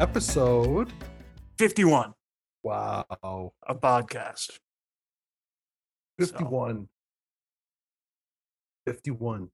[0.00, 0.92] episode
[1.58, 2.12] 51
[2.62, 3.04] wow.
[3.66, 4.58] A podcast.
[6.18, 6.88] 51
[8.86, 9.48] 51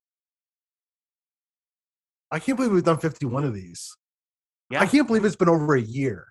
[2.30, 3.94] i can't believe we've done 51 of these.
[4.70, 6.26] Yeah, i can't believe it's been over a year.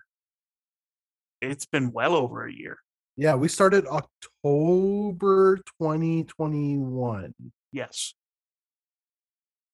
[1.40, 2.78] It's been well over a year.
[3.16, 7.34] yeah we started october 2021
[7.72, 8.14] Yes.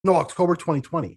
[0.05, 1.17] no october 2020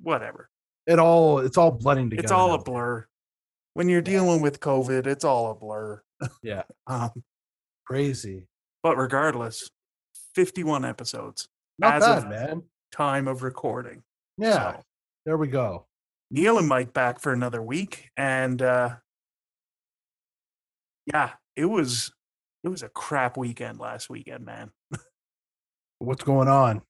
[0.00, 0.48] Whatever.
[0.86, 3.06] it all it's all blending together It's all a blur.
[3.74, 6.02] When you're dealing with COVID, it's all a blur.
[6.42, 7.10] yeah Um,
[7.86, 8.46] crazy
[8.82, 9.70] but regardless,
[10.34, 11.48] 51 episodes.
[11.78, 12.62] not As bad of- man
[12.92, 14.02] Time of recording.
[14.38, 14.82] yeah So,
[15.26, 15.86] there we go
[16.30, 18.10] Neil and Mike back for another week.
[18.16, 18.96] And uh
[21.06, 22.12] yeah, it was
[22.64, 24.70] it was a crap weekend last weekend, man.
[25.98, 26.82] what's going on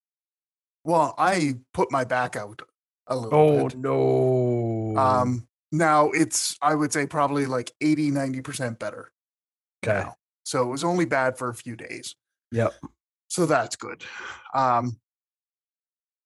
[0.84, 2.62] Well, I put my back out
[3.09, 3.78] a little oh bit.
[3.78, 9.11] no Um, now it's, I would say, probably like 80, 90% better.
[9.84, 10.15] okay now.
[10.45, 12.15] So it was only bad for a few days.
[12.53, 12.73] Yep.
[13.28, 14.03] So that's good.
[14.55, 14.98] Um,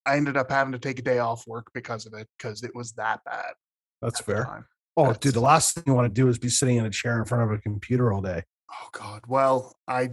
[0.07, 2.75] I ended up having to take a day off work because of it because it
[2.75, 3.53] was that bad.
[4.01, 4.67] that's fair time.
[4.97, 6.91] Oh, That's- dude, the last thing you want to do is be sitting in a
[6.91, 8.43] chair in front of a computer all day.
[8.71, 9.23] Oh God.
[9.27, 10.11] Well, I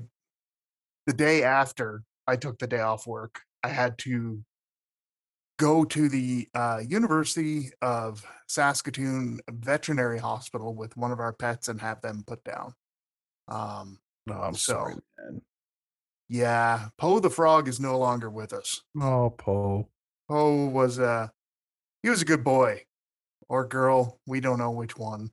[1.06, 4.42] the day after I took the day off work, I had to
[5.60, 11.80] go to the uh, University of Saskatoon Veterinary Hospital with one of our pets and
[11.82, 12.74] have them put down.
[13.48, 15.42] Um, No, I'm So- sorry, man.
[16.30, 18.82] yeah, Poe the frog is no longer with us.
[19.00, 19.90] Oh, Poe.
[20.28, 21.32] Poe was a
[22.04, 22.86] he was a good boy
[23.50, 24.20] or girl.
[24.26, 25.32] We don't know which one.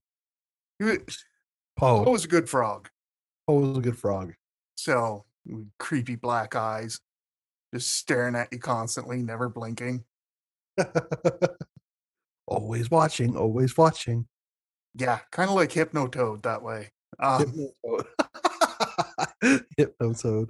[0.80, 0.96] Poe
[1.76, 2.10] Poe.
[2.10, 2.88] was a good frog.
[3.46, 4.34] Poe was a good frog.
[4.76, 5.24] So
[5.78, 7.00] creepy black eyes,
[7.72, 10.04] just staring at you constantly, never blinking.
[12.46, 14.26] always watching, always watching.
[14.94, 16.90] Yeah, kind of like Hypnotoad that way.
[17.18, 18.06] Um, Hypnotoad.
[19.78, 20.48] Hypnotoad.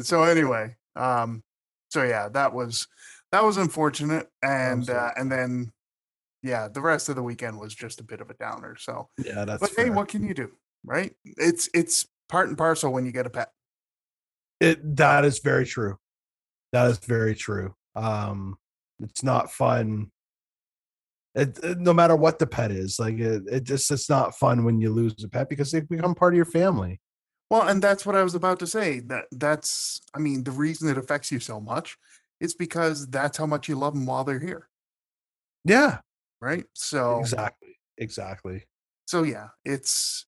[0.00, 1.42] so anyway, um,
[1.90, 2.86] so yeah, that was
[3.32, 5.72] that was unfortunate, and uh, and then
[6.42, 8.76] yeah, the rest of the weekend was just a bit of a downer.
[8.78, 10.50] So, Yeah, that's but hey, what can you do,
[10.84, 11.14] right?
[11.24, 13.50] It's it's part and parcel when you get a pet.
[14.60, 15.98] It that is very true.
[16.72, 17.74] That is very true.
[17.94, 18.56] Um,
[19.02, 20.10] it's not fun.
[21.34, 24.64] It, it- no matter what the pet is, like it, it just it's not fun
[24.64, 27.00] when you lose a pet because they become part of your family.
[27.50, 29.00] Well, and that's what I was about to say.
[29.00, 31.96] That that's I mean, the reason it affects you so much
[32.40, 34.68] is because that's how much you love them while they're here,
[35.64, 35.98] Yeah,
[36.40, 36.64] right?
[36.74, 38.64] So exactly, exactly.
[39.06, 40.26] so yeah, it's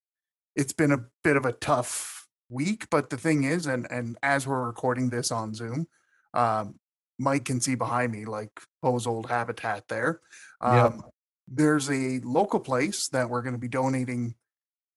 [0.54, 4.46] it's been a bit of a tough week, but the thing is, and and as
[4.46, 5.86] we're recording this on Zoom,
[6.34, 6.78] um,
[7.18, 8.50] Mike can see behind me like
[8.82, 10.20] Poe's old habitat there.
[10.62, 10.70] Yep.
[10.70, 11.04] Um,
[11.46, 14.34] There's a local place that we're going to be donating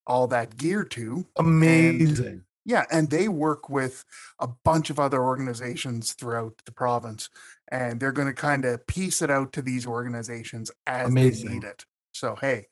[0.05, 1.25] all that gear to.
[1.37, 2.43] Amazing.
[2.65, 4.03] Yeah, and they work with
[4.39, 7.29] a bunch of other organizations throughout the province,
[7.69, 11.63] and they're going to kind of piece it out to these organizations as they need
[11.63, 11.85] it.
[12.11, 12.65] So hey,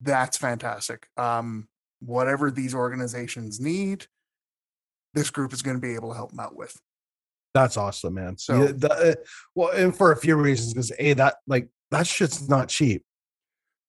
[0.00, 1.06] that's fantastic.
[1.16, 1.68] Um,
[2.00, 4.06] whatever these organizations need,
[5.14, 6.80] this group is going to be able to help them out with.
[7.54, 8.38] That's awesome, man.
[8.38, 9.14] So- the, uh,
[9.54, 13.04] well, and for a few reasons, because a that like that shit's not cheap,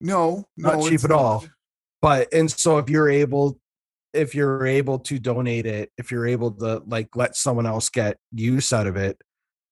[0.01, 1.45] No, Not no, cheap at all.
[2.01, 3.59] but and so if you're able,
[4.13, 8.17] if you're able to donate it, if you're able to like let someone else get
[8.33, 9.17] use out of it,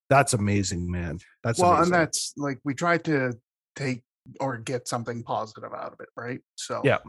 [0.10, 1.20] that's amazing, man.
[1.44, 1.94] That's well, amazing.
[1.94, 3.34] and that's like we tried to
[3.76, 4.04] take
[4.40, 6.40] or get something positive out of it, right?
[6.56, 7.00] So Yeah.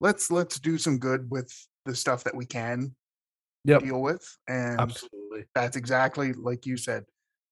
[0.00, 1.52] let's let's do some good with
[1.84, 2.94] the stuff that we can
[3.64, 3.82] Yep.
[3.82, 5.44] deal with, and absolutely.
[5.54, 7.04] that's exactly like you said.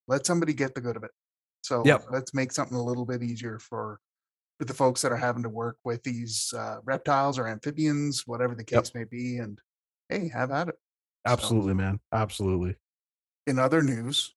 [0.08, 1.12] Let somebody get the good of it.
[1.62, 2.06] So Yep.
[2.10, 4.00] let's make something a little bit easier for
[4.58, 8.54] for the folks that are having to work with these uh, reptiles or amphibians, whatever
[8.54, 8.82] the Yep.
[8.82, 9.58] case may be, and
[10.08, 10.74] hey, have at it.
[11.26, 12.00] So, Absolutely, man.
[12.12, 12.76] Absolutely.
[13.46, 14.34] in other news,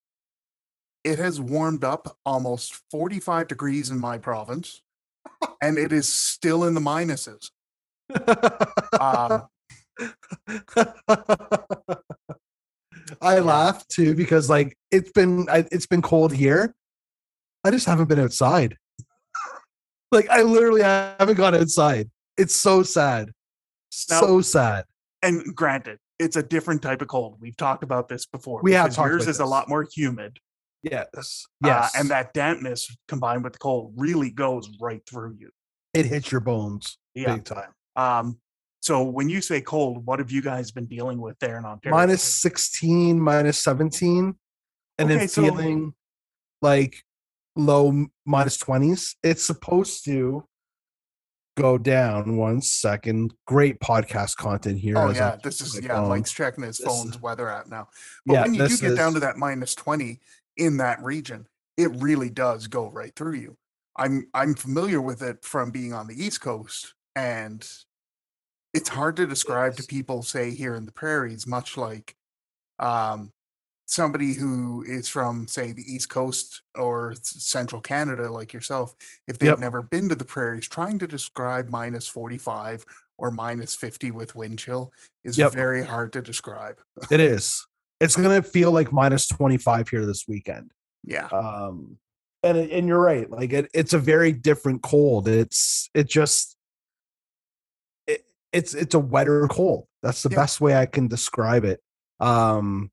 [1.03, 4.81] it has warmed up almost 45 degrees in my province,
[5.62, 7.50] and it is still in the minuses.
[9.01, 9.48] Um,
[13.21, 16.73] I laugh too because like it's been it's been cold here.
[17.63, 18.77] I just haven't been outside.
[20.11, 22.09] like I literally haven't gone outside.
[22.38, 23.31] It's so sad.
[24.09, 24.85] Now- So sad.
[25.21, 27.38] And granted, it's a different type of cold.
[27.39, 28.59] We've talked about this before.
[28.61, 30.38] We have talked yours is a lot more humid.
[30.81, 31.45] Yes.
[31.63, 35.50] uh, and that dampness combined with the cold really goes right through you.
[35.94, 37.35] it hits your bones Yeah.
[37.35, 37.69] big time.
[37.95, 38.38] Um,
[38.83, 41.95] so when you say cold, what have you guys been dealing with there in Ontario?
[41.95, 44.35] Minus 16, minus 17,
[44.97, 45.94] and Okay, then so- feeling
[46.62, 47.01] like
[47.56, 49.15] low minus 20s.
[49.24, 50.44] It's supposed to
[51.56, 53.33] go down one second.
[53.47, 54.97] Great podcast content here.
[54.97, 55.95] Oh yeah, I'm this is yeah.
[55.95, 56.09] phone.
[56.09, 57.88] Mike's um, checking his This phone's is- weather app now.
[58.25, 60.19] But Yeah, when you do this get down to that minus twenty
[60.57, 61.47] in that region,
[61.77, 63.56] it really does go right through you.
[63.95, 67.65] I'm I'm familiar with it from being on the East Coast, and
[68.74, 72.16] it's hard to describe to people, say here in the prairies, much like
[72.80, 73.31] um,
[73.86, 78.96] somebody who is from, say, the East Coast or Central Canada, like yourself,
[79.28, 79.60] if they've Yep.
[79.60, 82.86] never been to the prairies, trying to describe minus 45
[83.18, 84.92] or minus 50 with wind chill
[85.24, 85.52] is Yep.
[85.54, 86.80] very hard to describe.
[87.12, 87.66] It is.
[88.00, 90.72] It's gonna feel like minus 25 here this weekend.
[91.04, 91.28] Yeah.
[91.28, 92.00] Um
[92.42, 93.30] and and you're right.
[93.30, 95.28] Like it, it's a very different cold.
[95.28, 96.58] It's it just
[98.53, 99.88] it's it's a wetter cold.
[100.01, 100.38] That's the Yeah.
[100.38, 101.81] best way I can describe it.
[102.19, 102.91] Um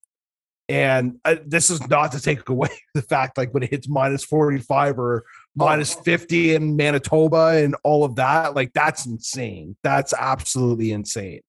[0.69, 4.23] and uh, this is not to take away the fact like when it hits minus
[4.25, 5.25] 45 or
[5.57, 9.77] minus 50 in Manitoba and all of that, like that's insane.
[9.83, 11.41] That's absolutely insane.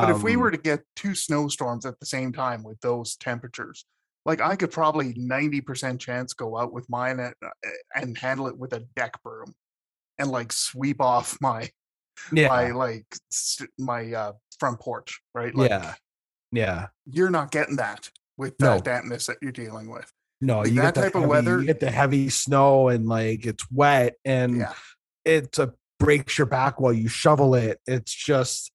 [0.00, 3.16] But if we Um, were to get two snowstorms at the same time with those
[3.16, 3.86] temperatures,
[4.26, 7.48] like I could probably 90% chance go out with mine at, uh,
[7.94, 9.54] and handle it with a deck broom
[10.18, 11.70] and like sweep off my
[12.32, 15.54] yeah, my like s- my uh front porch, right?
[15.54, 15.94] Like yeah,
[16.52, 16.86] yeah.
[17.06, 18.74] you're not getting that with No.
[18.74, 20.10] that dampness that you're dealing with.
[20.40, 23.06] No, Like, you that get the type of weather- You get the heavy snow and
[23.06, 24.72] like it's wet and Yeah.
[25.24, 25.68] it uh,
[26.00, 27.80] breaks your back while you shovel it.
[27.86, 28.72] It's just,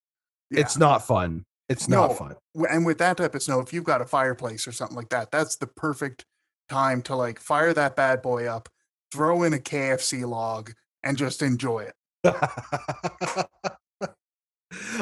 [0.49, 0.61] Yeah.
[0.61, 1.45] it's not fun.
[1.67, 2.35] It's not fun.
[2.69, 5.31] And with that type of snow, if you've got a fireplace or something like that,
[5.31, 6.25] that's the perfect
[6.69, 8.69] time to like fire that bad boy up,
[9.11, 10.71] throw in a KFC log,
[11.03, 11.95] and just enjoy it.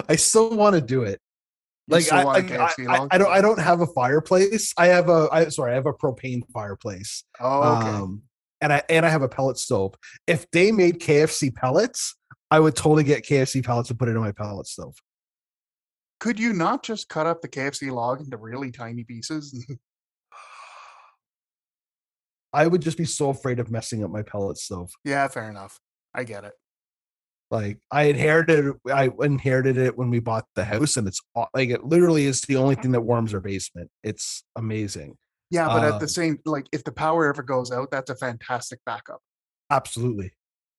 [0.09, 1.19] I still want to do it.
[1.87, 4.73] You Like I, want a I- KFC I- I don't, I don't have a fireplace.
[4.77, 7.23] I have a, I sorry, I have a propane fireplace.
[7.39, 7.89] Oh, okay.
[7.89, 8.23] Um,
[8.61, 9.93] and I and I have a pellet stove.
[10.27, 12.15] If they made KFC pellets,
[12.49, 14.95] I would totally get KFC pellets and put it in my pellet stove.
[16.19, 19.65] Could you not just cut up the KFC log into really tiny pieces?
[22.53, 24.89] I would just be so afraid of messing up my pellet stove.
[25.03, 25.77] yeah, fair enough.
[26.13, 26.53] I get it.
[27.51, 31.21] Like I inherited, I inherited it when we bought the house, and it's
[31.53, 33.89] like it literally is the only thing that warms our basement.
[34.03, 35.17] It's amazing.
[35.51, 38.15] Yeah, but at the Um, same, like, if the power ever goes out, that's a
[38.15, 39.19] fantastic backup.
[39.69, 40.31] Absolutely.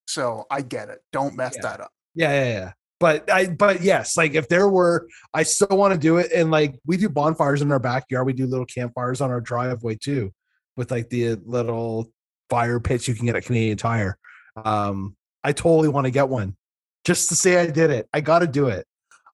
[0.09, 0.99] So I get it.
[1.13, 1.63] Don't mess Yeah.
[1.63, 1.93] that up.
[2.15, 2.73] Yeah, yeah, yeah.
[2.99, 6.33] But I, but yes, like if there were, I still want to do it.
[6.33, 8.27] And like we do bonfires in our backyard.
[8.27, 10.33] We do little campfires on our driveway too,
[10.77, 12.11] with like the little
[12.51, 14.19] fire pits you can get at Canadian Tire.
[14.65, 15.15] Um,
[15.47, 16.57] I totally want to get one,
[17.05, 18.09] just to say I did it.
[18.13, 18.85] I got to do it.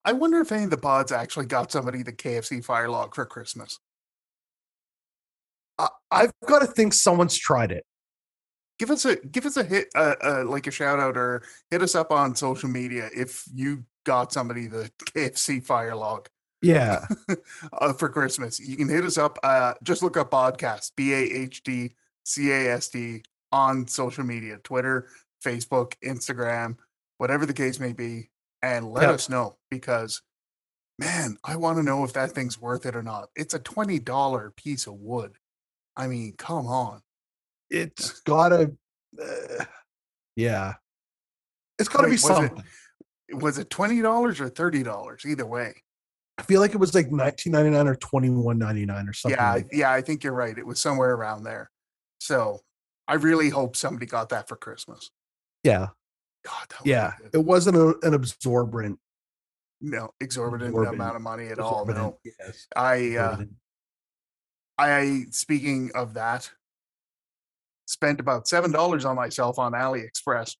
[0.04, 3.24] I wonder if any of the pods actually got somebody the KFC fire log for
[3.24, 3.78] Christmas.
[5.78, 7.86] I, I've got to think someone's tried it.
[8.78, 11.80] Give us a give us a hit, uh, uh, like a shout out, or hit
[11.80, 16.28] us up on social media if you got somebody the KFC fire log
[16.60, 17.06] Yeah,
[17.72, 18.60] uh, for Christmas.
[18.60, 19.38] You can hit us up.
[19.42, 21.94] Uh, just look up podcast B A H D
[22.26, 25.08] C A S D on social media, Twitter,
[25.42, 26.76] Facebook, Instagram,
[27.18, 28.30] whatever the case may be,
[28.62, 29.10] and let Yeah.
[29.12, 30.22] us know because,
[30.98, 33.28] man, I want to know if that thing's worth it or not.
[33.36, 35.36] It's a twenty dollar piece of wood.
[35.96, 37.02] I mean, come on.
[37.70, 38.72] it's gotta.
[39.20, 39.64] Uh,
[40.36, 40.74] yeah,
[41.78, 42.64] it's got to be was it- something.
[43.34, 45.24] Was it twenty dollars or thirty dollars?
[45.26, 45.82] Either way.
[46.38, 49.12] I feel like it was like nineteen ninety nine or twenty one ninety nine or
[49.12, 49.38] something.
[49.38, 50.56] yeah, like yeah, I think you're right.
[50.56, 51.70] It was somewhere around there.
[52.20, 52.60] So
[53.08, 55.10] I really hope somebody got that for Christmas.
[55.62, 55.88] Yeah.
[56.44, 57.30] God, that Yeah, good.
[57.34, 58.98] it wasn't a, an absorbent.
[59.80, 61.00] no exorbitant, Exorbitant.
[61.00, 61.84] amount of money at all.
[61.86, 62.66] No, absorbent, Yes.
[62.76, 63.44] I, uh.
[64.78, 66.50] I speaking of that,
[67.86, 70.56] spent about seven dollars on myself on AliExpress.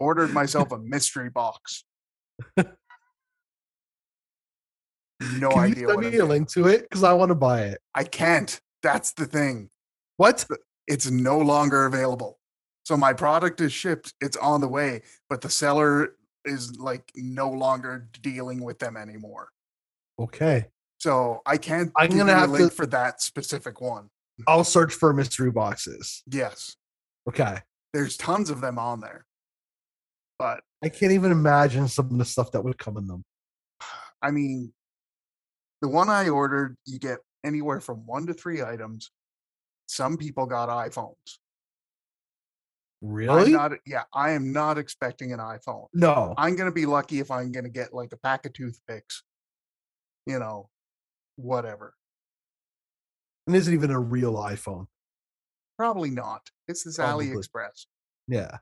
[0.00, 1.84] Ordered myself a mystery box.
[2.56, 2.64] No
[5.50, 6.28] Can idea you what send I'm me a getting.
[6.28, 7.78] link to it because I want to buy it.
[7.94, 8.58] I can't.
[8.82, 9.70] That's the thing.
[10.16, 10.44] What?
[10.86, 12.38] It's no longer available.
[12.84, 14.14] So my product is shipped.
[14.20, 16.14] It's on the way, but the seller
[16.44, 19.48] is like no longer dealing with them anymore.
[20.18, 20.66] Okay,
[21.00, 21.92] So I can't.
[21.96, 24.08] I'm gonna have link to- for that specific one.
[24.46, 26.22] I'll search for mystery boxes.
[26.26, 26.76] Yes,
[27.28, 27.58] Okay,
[27.92, 29.26] there's tons of them on there,
[30.38, 33.24] but I can't even imagine some of the stuff that would come in them.
[34.22, 34.72] I mean,
[35.82, 39.10] the one I ordered, you get anywhere from one to three items.
[39.86, 41.14] Some people got iPhones.
[43.02, 43.52] I'm Really?
[43.52, 43.72] not.
[43.86, 45.86] Yeah, I am not expecting an iPhone.
[45.94, 46.34] no.
[46.36, 49.22] I'm gonna be lucky if I'm gonna get like a pack of toothpicks.
[50.26, 50.68] You know,
[51.36, 51.94] whatever.
[53.46, 54.86] and isn't even a real iPhone.
[55.78, 56.40] Probably not.
[56.66, 57.28] It's this Probably.
[57.28, 57.86] AliExpress.
[58.26, 58.56] Yeah,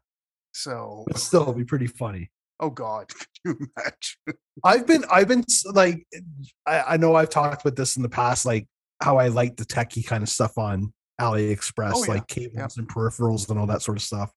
[0.52, 2.30] So, but still, it'd be pretty funny.
[2.60, 4.38] oh God, could you imagine?
[4.62, 6.06] I've been, I've been like,
[6.66, 8.66] I, I know I've talked about this in the past, like
[9.00, 12.12] how I like the techie kind of stuff on AliExpress, Oh, yeah.
[12.14, 14.32] like cables and peripherals and all that sort of stuff.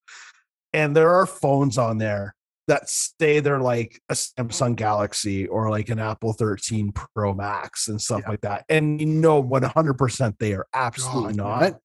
[0.73, 2.35] And there are phones on there
[2.67, 8.01] that say they're like a Samsung Galaxy or like an Apple 13 Pro Max and
[8.01, 8.29] stuff Yeah.
[8.29, 8.65] like that.
[8.67, 11.79] And you know, 100% they are absolutely God,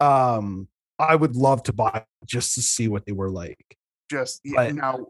[0.00, 0.40] not.
[0.40, 0.68] Um,
[0.98, 3.76] I would love to buy just to see what they were like.
[4.10, 5.06] Just yeah, But- now,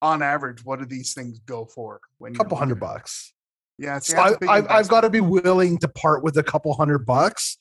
[0.00, 2.00] on average, what do these things go for?
[2.18, 3.34] When A couple hundred bucks.
[3.78, 6.42] Yeah, So I, a big I've, I've got to be willing to part with a
[6.42, 7.58] couple hundred bucks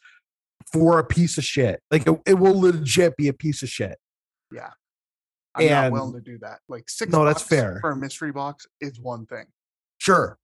[0.72, 1.82] for a piece of shit.
[1.92, 3.98] Like it, it will legit be a piece of shit.
[4.52, 4.70] Yeah.
[5.56, 6.60] I'm not willing to do that.
[6.70, 7.12] Like six.
[7.12, 7.80] No, that's fair.
[7.82, 9.46] for a mystery box is one thing.
[9.98, 10.38] Sure.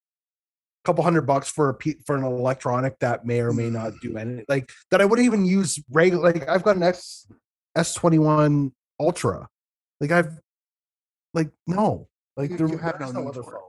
[0.84, 3.74] A couple hundred bucks for a pe- for an electronic that may or may Mm.
[3.74, 5.01] not do anything like that.
[5.01, 6.32] I wouldn't even use regular.
[6.34, 7.27] Like I've got an S
[7.75, 9.48] S twenty one Ultra.
[10.01, 10.39] Like I've
[11.34, 12.08] like no.
[12.36, 13.62] Like You- there, you have there's no no other phone.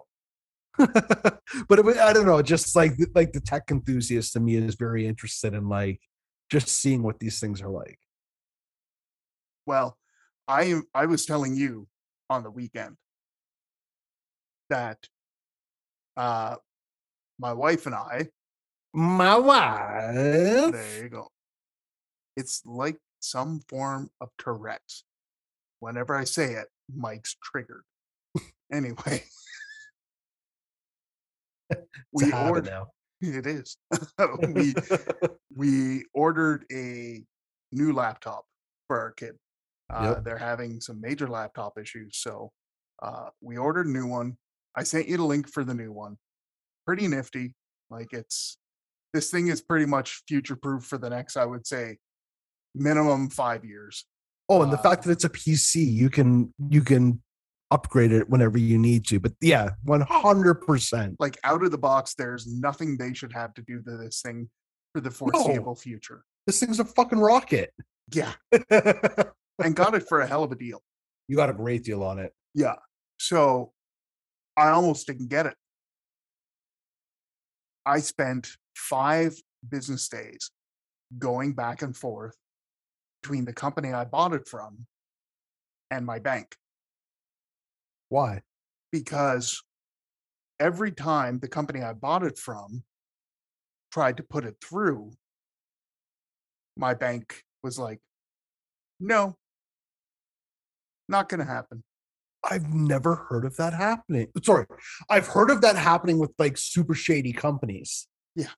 [1.68, 2.40] but it, I don't know.
[2.42, 6.00] Just like like the tech enthusiast to me is very interested in like
[6.50, 7.98] just seeing what these things are like.
[9.66, 9.96] Well,
[10.46, 10.80] I.
[10.94, 11.88] I was telling you
[12.30, 12.96] on the weekend
[14.70, 14.98] that
[16.16, 16.56] uh
[17.38, 18.28] my wife and I.
[18.92, 20.72] My wife.
[20.72, 21.28] There you go.
[22.36, 25.04] It's like some form of Tourette's.
[25.80, 27.82] Whenever I say it, Mike's triggered.
[28.72, 29.22] Anyway,
[32.12, 32.72] we ordered.
[33.38, 33.76] It is.
[34.54, 34.74] we
[35.56, 37.22] we ordered a
[37.72, 38.44] new laptop
[38.86, 39.34] for our kid.
[39.92, 40.24] Uh, Yep.
[40.24, 42.50] They're having some major laptop issues, so
[43.02, 44.36] uh, we ordered a new one.
[44.76, 46.16] I sent you the link for the new one.
[46.86, 47.54] Pretty nifty.
[47.90, 48.56] Like it's
[49.12, 51.98] this thing is pretty much future proof for the next, I would say,
[52.74, 54.04] minimum five years.
[54.48, 57.22] Oh, and the Uh, fact that it's a PC, you can you can
[57.74, 59.18] upgrade it whenever you need to.
[59.18, 60.20] But yeah, one oh.
[60.20, 61.16] hundred percent.
[61.18, 64.48] Like out of the box, there's nothing they should have to do to this thing
[64.94, 66.24] for the foreseeable future.
[66.46, 67.72] This thing's a fucking rocket.
[68.12, 68.32] Yeah,
[68.70, 70.80] and got it for a hell of a deal.
[71.26, 72.32] You got a great deal on it.
[72.54, 72.76] Yeah.
[73.18, 73.72] So
[74.56, 75.54] I almost didn't get it.
[77.86, 79.36] I spent five
[79.68, 80.50] business days
[81.18, 82.36] going back and forth
[83.22, 84.86] between the company I bought it from
[85.90, 86.56] and my bank
[88.14, 88.42] Why?
[88.92, 89.60] because
[90.60, 92.84] every time the company I bought it from
[93.92, 95.10] tried to put it through,
[96.76, 97.98] my bank was like,
[99.00, 99.34] no,
[101.08, 101.82] not going to happen.
[102.48, 104.28] I've never heard of that happening.
[104.44, 104.66] Sorry,
[105.10, 108.06] I've heard of that happening with like super shady companies.
[108.36, 108.50] Yeah.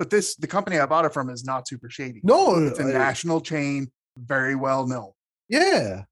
[0.00, 2.20] But this, the company I bought it from is not super shady.
[2.24, 3.86] No, It's a I- national chain,
[4.18, 5.12] very well known.
[5.48, 6.04] yeah,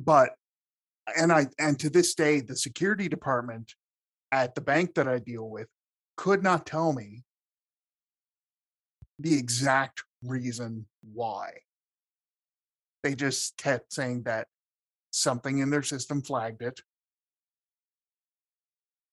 [0.00, 0.30] But
[1.16, 3.74] and I and to this day, the security department
[4.32, 5.68] at the bank that I deal with
[6.16, 7.24] could not tell me
[9.18, 11.50] the exact reason why.
[13.02, 14.48] They just kept saying that
[15.10, 16.80] something in their system flagged it.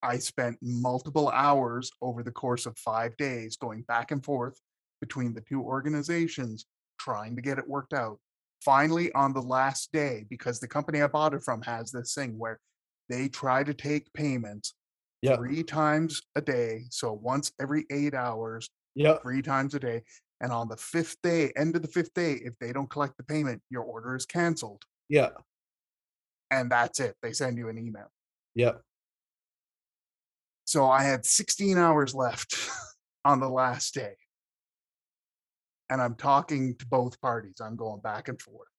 [0.02, 4.60] I spent multiple hours over the course of five days going back and forth
[5.00, 6.66] between the two organizations
[7.00, 8.18] trying to get it worked out.
[8.64, 12.38] Finally, on the last day, because the company I bought it from has this thing
[12.38, 12.60] where
[13.10, 14.76] they try to take payments
[15.22, 16.86] yeah, three times a day.
[16.90, 19.18] So once every eight hours, yeah.
[19.22, 20.04] three times a day.
[20.42, 23.24] And on the fifth day, end of the fifth day, if they don't collect the
[23.24, 24.84] payment, your order is canceled.
[25.10, 25.30] Yeah,
[26.50, 27.16] And that's it.
[27.22, 28.12] They send you an email.
[28.56, 28.74] yeah.
[30.66, 32.56] So I had 16 hours left
[33.26, 34.14] on the last day.
[35.92, 37.62] And I'm talking to both parties.
[37.62, 38.70] I'm going back and forth.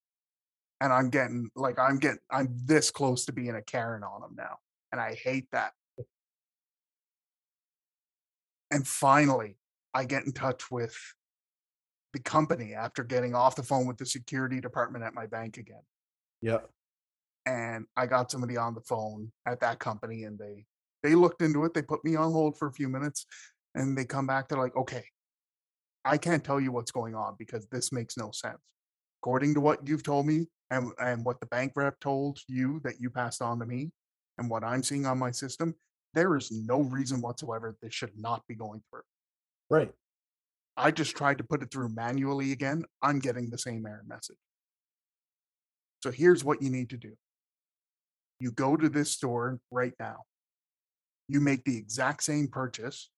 [0.80, 4.34] And I'm getting like I'm getting I'm this close to being a Karen on them
[4.36, 4.56] now.
[4.90, 5.72] And I hate that.
[8.70, 9.58] And finally,
[9.94, 10.96] I get in touch with
[12.14, 15.80] the company after getting off the phone with the security department at my bank again
[16.42, 16.58] Yeah.
[17.46, 20.66] and I got somebody on the phone at that company and they
[21.02, 21.74] they looked into it.
[21.74, 23.26] They put me on hold for a few minutes
[23.74, 24.48] and they come back.
[24.48, 25.04] They're like, okay,
[26.04, 28.58] I can't tell you what's going on because this makes no sense.
[29.22, 33.00] According to what you've told me and, and what the bank rep told you that
[33.00, 33.92] you passed on to me
[34.38, 35.74] and what I'm seeing on my system,
[36.14, 39.02] there is no reason whatsoever this should not be going through.
[39.70, 39.92] Right.
[40.76, 42.84] I just tried to put it through manually again.
[43.02, 44.36] I'm getting the same error message.
[46.02, 47.12] So here's what you need to do
[48.40, 50.16] you go to this store right now,
[51.28, 53.08] you make the exact same purchase,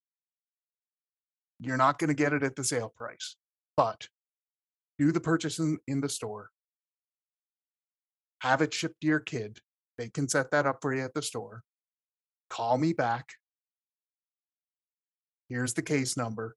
[1.60, 3.36] You're not going to get it at the sale price,
[3.76, 4.08] but
[4.98, 6.50] do the purchase in, in the store.
[8.40, 9.58] Have it shipped to your kid.
[9.96, 11.62] They can set that up for you at the store.
[12.50, 13.30] Call me back.
[15.48, 16.56] Here's the case number.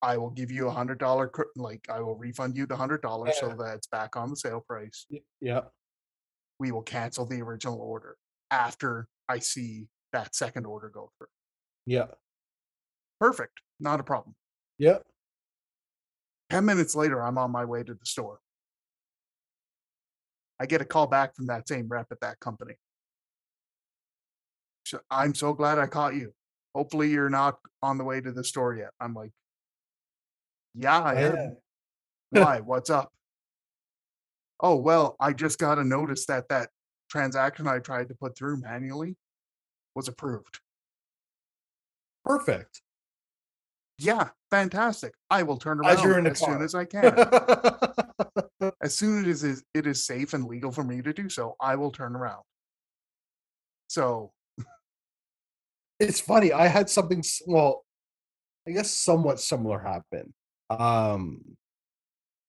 [0.00, 3.34] I will give you a hundred dollar, like I will refund you the hundred dollars
[3.38, 3.54] so Yeah.
[3.56, 5.06] that it's back on the sale price.
[5.40, 5.62] Yeah.
[6.58, 8.16] We will cancel the original order
[8.50, 11.28] after I see that second order go through.
[11.86, 12.06] Yeah.
[13.20, 13.60] Perfect.
[13.82, 14.36] Not a problem.
[14.78, 15.02] Yep.
[16.50, 18.38] 10 minutes later, I'm on my way to the store.
[20.60, 22.74] I get a call back from that same rep at that company.
[24.86, 26.32] So I'm so glad I caught you.
[26.76, 28.90] Hopefully, you're not on the way to the store yet.
[29.00, 29.32] I'm like,
[30.74, 31.56] yeah, I am.
[32.30, 32.60] Why?
[32.64, 33.12] What's up?
[34.60, 36.70] Oh, well, I just got a notice that that
[37.10, 39.16] transaction I tried to put through manually
[39.96, 40.60] was approved.
[42.24, 42.80] Perfect.
[43.98, 45.14] Yeah, fantastic.
[45.30, 47.14] I will turn As around you're in as soon as I can.
[48.82, 51.56] as soon as it is, it is safe and legal for me to do so,
[51.60, 52.42] I will turn around.
[53.88, 54.32] So,
[56.00, 56.52] it's funny.
[56.52, 57.22] I had something.
[57.46, 57.84] Well,
[58.66, 60.32] I guess somewhat similar happen.
[60.70, 61.42] Um,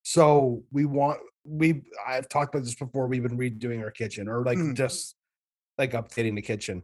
[0.04, 1.84] so we want we.
[2.08, 3.08] I've talked about this before.
[3.08, 4.76] We've been redoing our kitchen, or like Mm.
[4.76, 5.16] just
[5.78, 6.84] like updating the kitchen.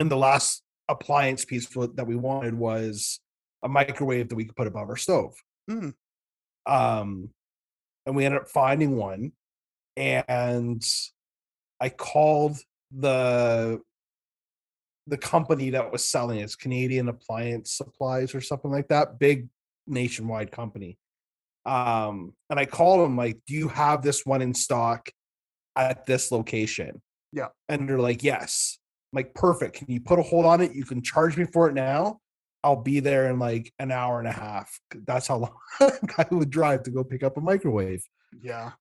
[0.00, 3.20] And the last appliance piece for, that we wanted was
[3.62, 5.34] a microwave that we could put above our stove.
[5.70, 5.94] Mm.
[6.66, 7.30] Um,
[8.06, 9.32] and we ended up finding one,
[9.96, 10.82] and
[11.80, 12.58] I called
[12.90, 13.80] the
[15.06, 16.42] the company that was selling it.
[16.42, 19.48] it's Canadian Appliance Supplies or something like that, big
[19.86, 20.98] nationwide company.
[21.66, 25.10] Um, and I called them like, "Do you have this one in stock
[25.76, 27.02] at this location?"
[27.32, 27.48] Yeah.
[27.68, 28.78] and they're like, "Yes."
[29.12, 29.76] I'm like, perfect.
[29.76, 30.72] Can you put a hold on it?
[30.72, 32.20] You can charge me for it now.
[32.62, 34.78] I'll be there in like an hour and a half.
[34.94, 35.36] That's how
[35.80, 38.04] long I would drive to go pick up a microwave.
[38.42, 38.72] yeah.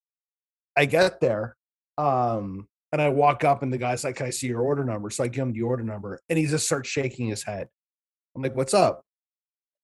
[0.77, 1.57] I get there,
[1.97, 5.09] um, and I walk up, and the guy's like, "Can I see your order number?"
[5.09, 7.67] So I give him the order number, and he just starts shaking his head.
[8.33, 9.03] I'm like, "What's up?"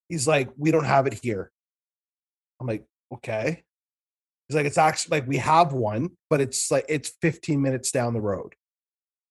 [0.07, 1.51] He's like, "We don't have it here."
[2.61, 3.63] I'm like, "Okay."
[4.47, 8.13] He's like, "It's actually like we have one, but it's like it's 15 minutes down
[8.13, 8.53] the road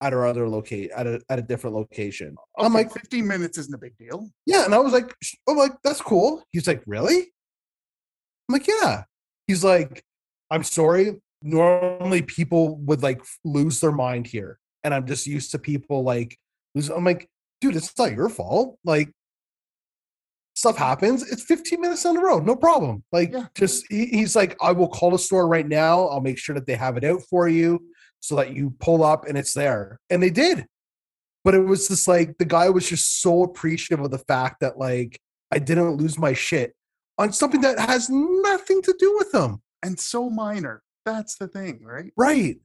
[0.00, 3.74] at our other locate at a at a different location." I'm like, 15 minutes isn't
[3.74, 4.28] a big deal.
[4.46, 6.42] yeah, and I was like, "Sh- I'm like, that's cool.
[6.52, 7.18] He's like, really?
[8.48, 9.04] I'm like, yeah.
[9.46, 10.02] He's like,
[10.50, 11.20] I'm sorry.
[11.42, 16.36] Normally people would like lose their mind here, and I'm just used to people like
[16.74, 16.88] lose.
[16.90, 17.28] I'm like,
[17.60, 18.78] dude, it's not your fault.
[18.84, 19.10] Like,
[20.54, 21.30] stuff happens.
[21.30, 23.02] It's 15 minutes down the road, no problem.
[23.12, 23.46] Like, Yeah.
[23.54, 26.06] just he, he's like, I will call the store right now.
[26.08, 27.80] I'll make sure that they have it out for you
[28.26, 29.98] so that you pull up and it's there.
[30.10, 30.66] And they did
[31.44, 34.78] but it was just like the guy was just so appreciative of the fact that
[34.78, 35.20] like
[35.52, 36.74] I didn't lose my shit
[37.18, 39.62] on something that has nothing to do with them.
[39.82, 40.82] And so minor.
[41.04, 42.12] That's the thing, right?
[42.16, 42.56] Right.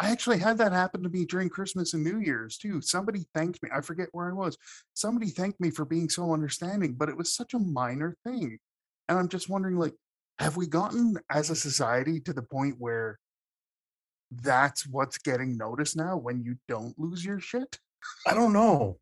[0.00, 2.80] I actually had that happen to me during Christmas and New Year's too.
[2.80, 3.70] Somebody thanked me.
[3.72, 4.58] I forget where I was.
[4.92, 8.58] Somebody thanked me for being so understanding, but it was such a minor thing.
[9.08, 9.94] And I'm just wondering like,
[10.40, 13.20] have we gotten as a society to the point where
[14.30, 17.78] that's what's getting noticed now when you don't lose your shit?
[18.26, 18.98] I don't know.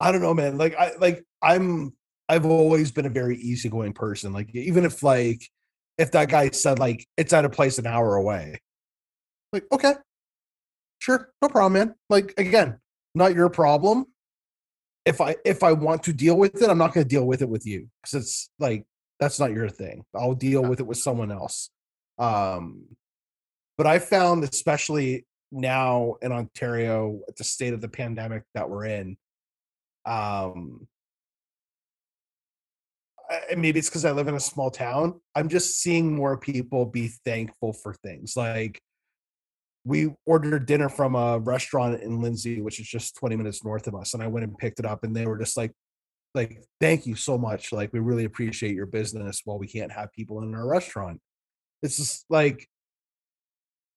[0.00, 0.58] I don't know, man.
[0.58, 1.92] Like I like I'm
[2.28, 4.32] I've always been a very easygoing person.
[4.32, 5.42] Like even if like
[5.96, 8.60] if that guy said like it's at a place an hour away.
[9.52, 9.94] Like, okay.
[11.00, 11.94] Sure, no problem, man.
[12.10, 12.78] Like again,
[13.14, 14.06] not your problem.
[15.04, 17.42] If I if I want to deal with it, I'm not going to deal with
[17.42, 18.84] it with you because it's like
[19.18, 20.04] that's not your thing.
[20.14, 21.70] I'll deal with it with someone else.
[22.18, 22.84] Um
[23.78, 28.84] but I found especially now in Ontario at the state of the pandemic that we're
[28.84, 29.16] in,
[30.04, 30.86] um,
[33.56, 35.20] maybe it's because I live in a small town.
[35.34, 38.36] I'm just seeing more people be thankful for things.
[38.36, 38.80] Like
[39.84, 43.94] we ordered dinner from a restaurant in Lindsay, which is just 20 minutes north of
[43.94, 45.72] us, and I went and picked it up, and they were just like,
[46.34, 47.72] like, thank you so much.
[47.72, 51.20] Like, we really appreciate your business while we can't have people in our restaurant.
[51.82, 52.68] It's just like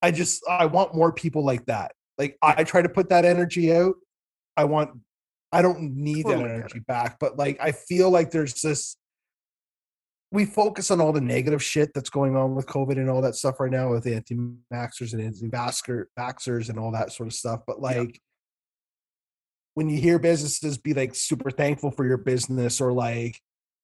[0.02, 1.94] I just I want more people like that.
[2.18, 3.96] Like I try to put that energy out.
[4.58, 4.92] I want
[5.52, 8.98] I don't need Totally that energy back, but like I feel like there's this
[10.32, 13.36] we focus on all the negative shit that's going on with COVID and all that
[13.36, 17.62] stuff right now with anti-maxers and anti-vaxxers and all that sort of stuff.
[17.68, 18.20] But like
[19.74, 23.40] when you hear businesses be like super thankful for your business or like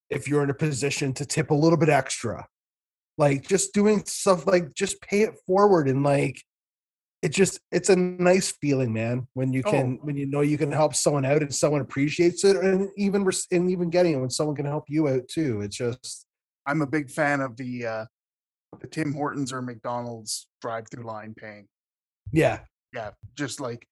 [0.09, 2.47] if you're in a position to tip a little bit extra
[3.17, 6.41] like just doing stuff like just pay it forward and like
[7.23, 9.71] it just it's a nice feeling, man, when you Oh.
[9.71, 13.27] can when you know you can help someone out and someone appreciates it, and even
[13.51, 15.61] and even getting it when someone can help you out too.
[15.61, 16.27] It's just
[16.67, 18.05] I'm a big fan of the uh
[18.79, 21.67] the Tim Hortons or McDonald's drive-through line paying.
[22.31, 22.59] yeah,
[22.93, 23.87] Yeah, just like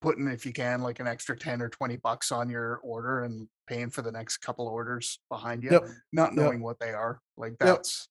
[0.00, 3.48] putting if you can like an extra 10 or 20 bucks on your order and
[3.66, 5.88] paying for the next couple orders behind you, Yep.
[6.12, 6.36] not Yep.
[6.36, 7.20] knowing what they are.
[7.36, 7.76] Like Yep.
[7.78, 8.08] that's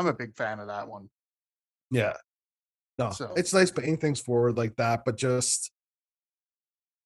[0.00, 1.10] I'm a big fan of that one.
[1.90, 2.14] yeah.
[2.98, 5.70] No, So- it's nice putting things forward like that, but just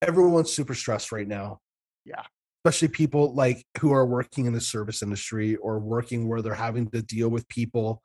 [0.03, 1.61] everyone's super stressed right now.
[2.05, 2.23] Yeah.
[2.65, 6.89] Especially people like who are working in the service industry or working where they're having
[6.91, 8.03] to deal with people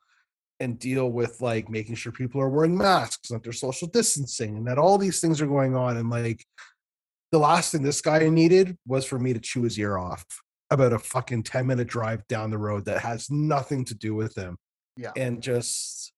[0.60, 4.56] and deal with like making sure people are wearing masks and that they're social distancing
[4.58, 5.96] and that all these things are going on.
[5.96, 6.44] And like
[7.32, 10.24] the last thing this guy needed was for me to chew his ear off
[10.70, 14.36] about a fucking 10 minute drive down the road that has nothing to do with
[14.36, 14.56] him.
[15.00, 15.12] Yeah.
[15.16, 16.12] And just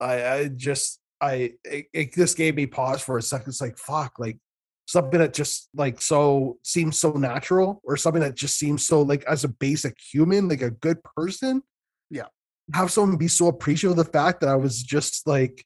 [0.00, 3.48] I I just I it, it just gave me pause for a second.
[3.50, 4.38] It's like fuck, like
[4.86, 9.24] something that just like so seems so natural, or something that just seems so like
[9.24, 11.62] as a basic human, like a good person.
[12.10, 12.26] Yeah.
[12.74, 15.64] Have someone be so appreciative of the fact that I was just like,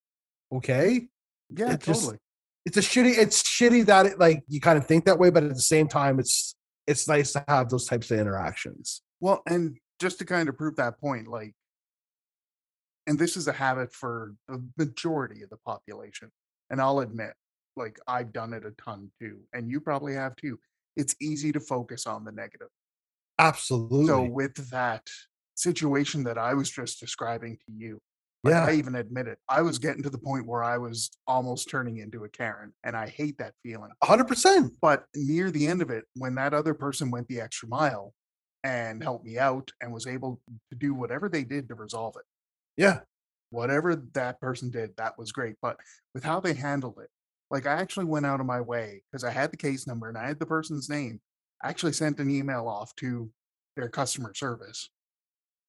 [0.52, 1.08] okay.
[1.56, 2.18] Yeah, It just- totally.
[2.66, 5.42] It's a shitty, it's shitty that it like you kind of think that way, but
[5.42, 6.54] at the same time, it's
[6.86, 9.00] it's nice to have those types of interactions.
[9.18, 11.54] Well, and just to kind of prove that point, like,
[13.10, 16.30] and this is a habit for the majority of the population.
[16.70, 17.32] And I'll admit,
[17.76, 20.60] like, I've done it a ton too, and you probably have too.
[20.96, 22.68] It's easy to focus on the negative.
[23.40, 24.06] Absolutely.
[24.06, 25.08] So, with that
[25.56, 27.98] situation that I was just describing to you,
[28.44, 28.66] like, yeah.
[28.66, 29.82] I even admit it, I was mm.
[29.82, 33.38] getting to the point where I was almost turning into a Karen, and I hate
[33.38, 33.90] that feeling.
[34.04, 34.72] hundred percent.
[34.80, 38.14] But near the end of it, when that other person went the extra mile
[38.62, 42.24] and helped me out and was able to do whatever they did to resolve it,
[42.80, 43.00] Yeah.
[43.50, 45.56] whatever that person did, that was great.
[45.60, 45.76] But
[46.14, 47.10] with how they handled it,
[47.50, 50.16] like I actually went out of my way because I had the case number and
[50.16, 51.20] I had the person's name.
[51.62, 53.30] I actually sent an email off to
[53.76, 54.88] their customer service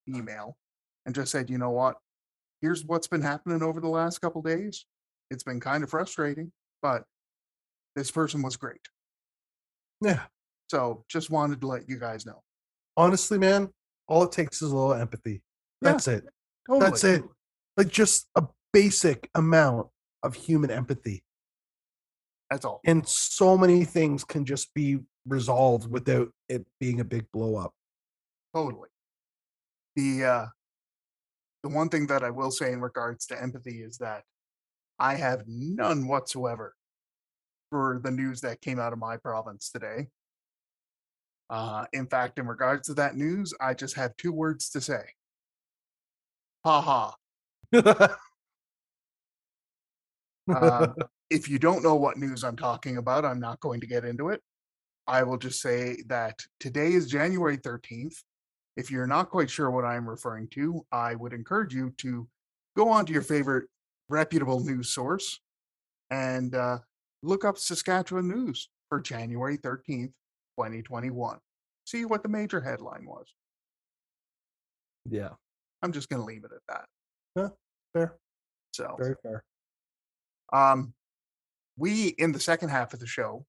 [0.08, 0.58] email
[1.06, 1.98] and just said, you know what?
[2.62, 4.86] Here's what's been happening over the last couple days.
[5.32, 7.04] It's been kind of frustrating, but
[7.96, 8.82] this person was great.
[10.02, 10.22] Yeah.
[10.70, 12.42] So just wanted to let you guys know.
[12.96, 13.70] Honestly, man,
[14.08, 15.42] all it takes is a little empathy.
[15.82, 16.24] Yeah, That's it.
[16.72, 16.90] Totally.
[16.90, 17.24] That's it.
[17.76, 19.88] Like just a basic amount
[20.24, 21.22] of human empathy.
[22.50, 22.80] That's all.
[22.86, 27.74] And so many things can just be resolved without it being a big blow up.
[28.56, 28.88] Totally.
[29.98, 30.46] The uh
[31.64, 34.24] the one thing that I will say in regards to empathy is that
[34.98, 36.74] I have none whatsoever
[37.70, 40.08] for the news that came out of my province today.
[41.50, 45.04] Uh in fact, in regards to that news, I just have two words to say.
[46.64, 48.18] Ha ha.
[50.50, 50.96] Um,
[51.30, 54.30] if you don't know what news I'm talking about, I'm not going to get into
[54.30, 54.42] it.
[55.08, 58.16] I will just say that today is January 13th.
[58.78, 62.28] If you're not quite sure what I'm referring to, I would encourage you to
[62.76, 63.68] go onto your favorite
[64.10, 65.40] reputable news source
[66.10, 66.80] and uh,
[67.24, 70.14] look up Saskatchewan news for January 13th,
[70.58, 71.38] 2021.
[71.86, 73.34] See what the major headline was.
[75.10, 75.30] yeah.
[75.82, 76.86] I'm just going to leave it at that.
[77.36, 77.48] Yeah,
[77.94, 78.18] Fair.
[78.74, 79.44] So, Very fair.
[80.54, 80.94] Um,
[81.78, 83.46] we in the second half of the show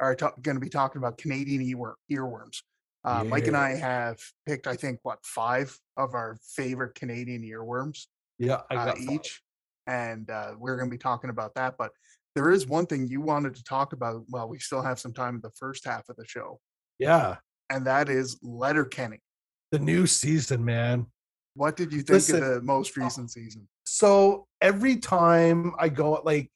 [0.00, 2.62] are ta- going to be talking about Canadian earwor- earworms.
[3.04, 8.06] Uh, Mike and I have picked, I think, what five of our favorite Canadian earworms
[8.38, 8.62] Yeah.
[8.70, 9.42] Uh, each,
[9.86, 11.76] and uh, we're going to be talking about that.
[11.78, 11.92] But
[12.34, 14.24] there is one thing you wanted to talk about.
[14.28, 16.58] Well, we still have some time in the first half of the show,
[16.98, 17.36] Yeah.
[17.70, 19.20] and that is Letterkenny.
[19.70, 21.06] The new season, man.
[21.56, 23.66] What did you think Listen, of the most uh, recent season?
[23.84, 26.50] so every time I go like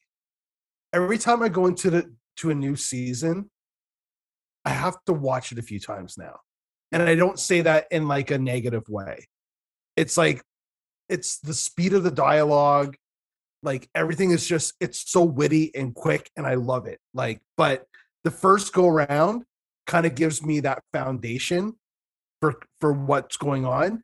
[0.93, 3.51] every time I go into the to a new season,
[4.65, 6.41] I have to watch it a few times now.
[6.93, 9.27] And I don't say that in like a negative way.
[9.97, 10.43] It's like
[11.09, 12.97] it's the speed of the dialogue.
[13.63, 16.99] Like everything is just it's so witty and quick and I love it.
[17.15, 17.87] Like but
[18.25, 19.45] the first go round
[19.87, 21.75] kind of gives me that foundation
[22.41, 24.03] for for what's going on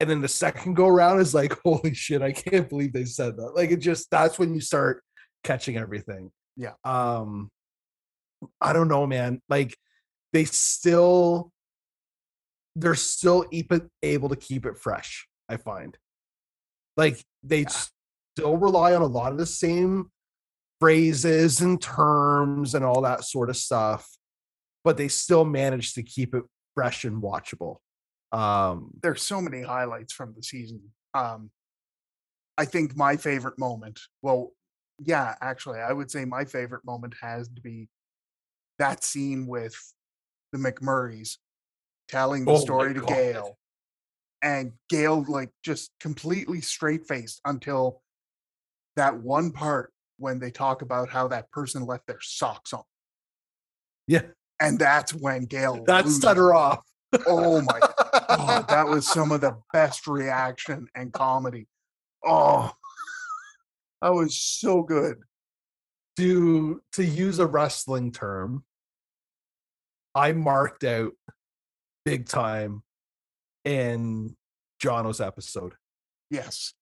[0.00, 3.36] and then the second go around is like holy shit i can't believe they said
[3.36, 3.52] that.
[3.54, 5.02] Like it just that's when you start
[5.44, 6.30] catching everything.
[6.56, 6.72] Yeah.
[6.84, 7.50] um
[8.60, 9.40] i don't know man.
[9.48, 9.76] Like
[10.32, 11.50] they still
[12.76, 13.44] they're still
[14.02, 15.96] able to keep it fresh i find.
[16.96, 17.68] Like they Yeah.
[18.36, 20.10] still rely on a lot of the same
[20.80, 24.08] phrases and terms and all that sort of stuff
[24.84, 26.44] but they still manage to keep it
[26.76, 27.78] fresh and watchable
[28.32, 30.82] um there's so many highlights from the season.
[31.14, 31.50] Um,
[32.58, 34.50] I think my favorite moment, well,
[34.98, 37.88] yeah, actually, I would say my favorite moment has to be
[38.78, 39.74] that scene with
[40.52, 41.36] the McMurrays
[42.08, 43.08] telling the Oh story to God.
[43.08, 43.58] Gail,
[44.42, 48.02] and Gail like just completely straight faced until
[48.96, 52.82] that one part when they talk about how that person left their socks on,
[54.08, 54.22] Yeah,
[54.60, 56.80] and that's when Gail that her off.
[57.26, 57.80] Oh my
[58.12, 61.66] Oh, that was some of the best reaction and comedy.
[62.24, 62.72] Oh,
[64.02, 65.18] that was so good.
[66.18, 68.64] to to use a wrestling term.
[70.14, 71.12] I marked out
[72.04, 72.82] big time
[73.64, 74.36] in
[74.80, 75.74] Jono's episode.
[76.30, 76.74] Yes,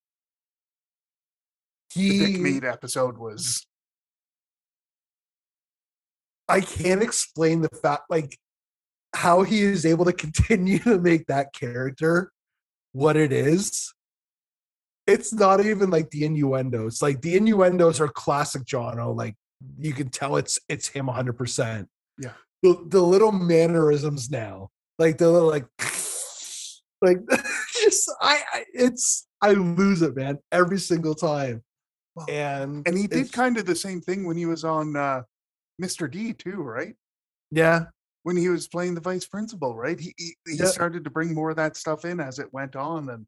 [1.95, 3.67] the Dick Meat episode was
[6.49, 8.39] I can't explain the fact, like
[9.17, 12.31] how he is able to continue to make that character
[12.93, 13.93] what it is.
[15.07, 17.01] It's not even like the innuendos.
[17.01, 19.17] Like the innuendos are classic Jono.
[19.17, 19.35] Like
[19.79, 21.33] you can tell it's it's him 100.
[21.35, 22.33] percent Yeah.
[22.63, 25.67] The the little mannerisms now, like the little like,
[27.03, 27.19] like
[27.81, 31.63] just I, I it's I lose it, man, every single time.
[32.29, 35.23] And and he did kind of the same thing when he was on uh,
[35.81, 36.11] Mr.
[36.11, 36.95] D too, right?
[37.51, 37.85] yeah
[38.27, 40.01] When he was playing the vice principal, right?
[40.01, 40.65] He he, he Yeah.
[40.65, 43.25] started to bring more of that stuff in as it went on, and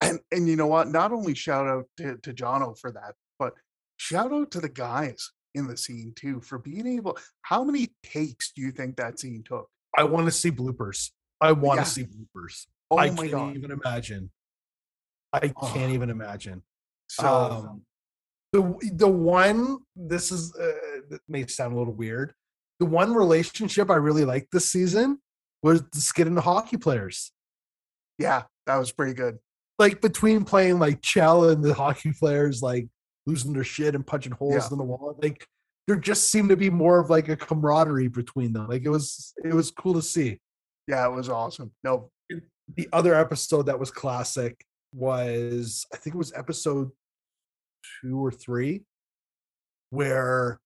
[0.00, 0.88] and and you know what?
[0.88, 3.54] Not only shout out to to Jono for that, but
[3.98, 7.16] shout out to the guys in the scene too for being able.
[7.42, 9.70] How many takes do you think that scene took?
[9.96, 11.12] I want to see bloopers.
[11.40, 12.66] I want to see bloopers.
[12.90, 13.56] Oh I my can't god!
[13.56, 14.32] even imagine.
[15.32, 15.94] I can't Oh.
[15.94, 16.64] even imagine.
[17.08, 17.82] So um,
[18.52, 20.72] the the one this is uh,
[21.10, 22.34] that may sound a little weird.
[22.82, 25.18] The one relationship I really liked this season
[25.62, 27.30] was the skid and the hockey players.
[28.18, 29.38] yeah, that was pretty good.
[29.78, 32.88] Like between playing like Chell and the hockey players, like
[33.24, 34.68] losing their shit and punching holes Yeah.
[34.72, 35.16] in the wall.
[35.22, 35.46] Like
[35.86, 38.66] there just seemed to be more of like a camaraderie between them.
[38.66, 40.40] Like it was it was cool to see.
[40.88, 41.70] Yeah, it was awesome.
[41.84, 42.10] No,
[42.76, 46.90] the other episode that was classic was I think it was episode
[48.02, 48.82] two or three,
[49.90, 50.58] where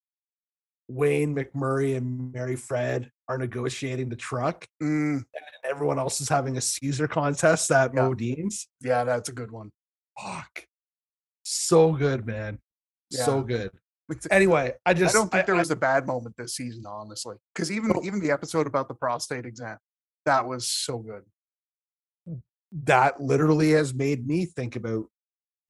[0.88, 5.24] Wayne McMurray and Mary Fred are negotiating the truck, mm, and
[5.64, 8.00] everyone else is having a Caesar contest at Yeah.
[8.02, 8.68] Modean's.
[8.80, 9.70] yeah, that's a good one.
[10.20, 10.66] Fuck,
[11.42, 12.58] so good, man,
[13.10, 13.70] so good.
[14.30, 17.72] Anyway, I just I don't think there was a bad moment this season, honestly, because
[17.72, 18.00] even No.
[18.04, 19.78] even the episode about the prostate exam,
[20.24, 21.24] that was so good.
[22.72, 25.08] that literally has made me think about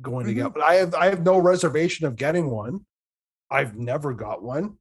[0.00, 0.36] going to Mhm.
[0.36, 2.86] get but I have I have no reservation of getting one.
[3.50, 4.78] I've never got one.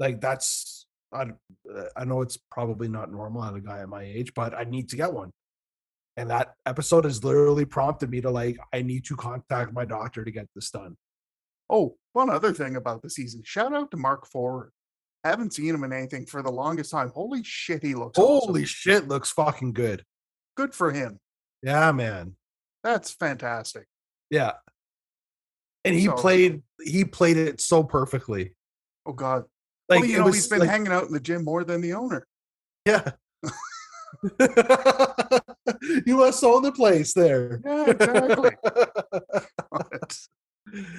[0.00, 4.02] Like that's I uh, I know it's probably not normal on a guy at my
[4.02, 5.30] age, but I need to get one.
[6.16, 10.24] And that episode has literally prompted me to like I need to contact my doctor
[10.24, 10.96] to get this done.
[11.68, 13.42] Oh, one other thing about the season.
[13.44, 14.72] Shout out to Mark Forward.
[15.22, 17.10] Haven't seen him in anything for the longest time.
[17.14, 18.48] Holy shit, he looks awesome.
[18.48, 20.02] Holy shit, looks fucking good.
[20.56, 21.20] good for him.
[21.62, 22.36] Yeah, man.
[22.82, 23.84] That's fantastic.
[24.30, 24.52] Yeah.
[25.84, 28.54] And he So- played he played it so perfectly.
[29.06, 29.44] Oh God.
[29.90, 31.80] Like well, you know, was he's been like- hanging out in the gym more than
[31.80, 32.26] the owner.
[32.86, 33.10] Yeah.
[36.06, 37.60] you must own the place there.
[37.64, 38.50] Yeah, exactly.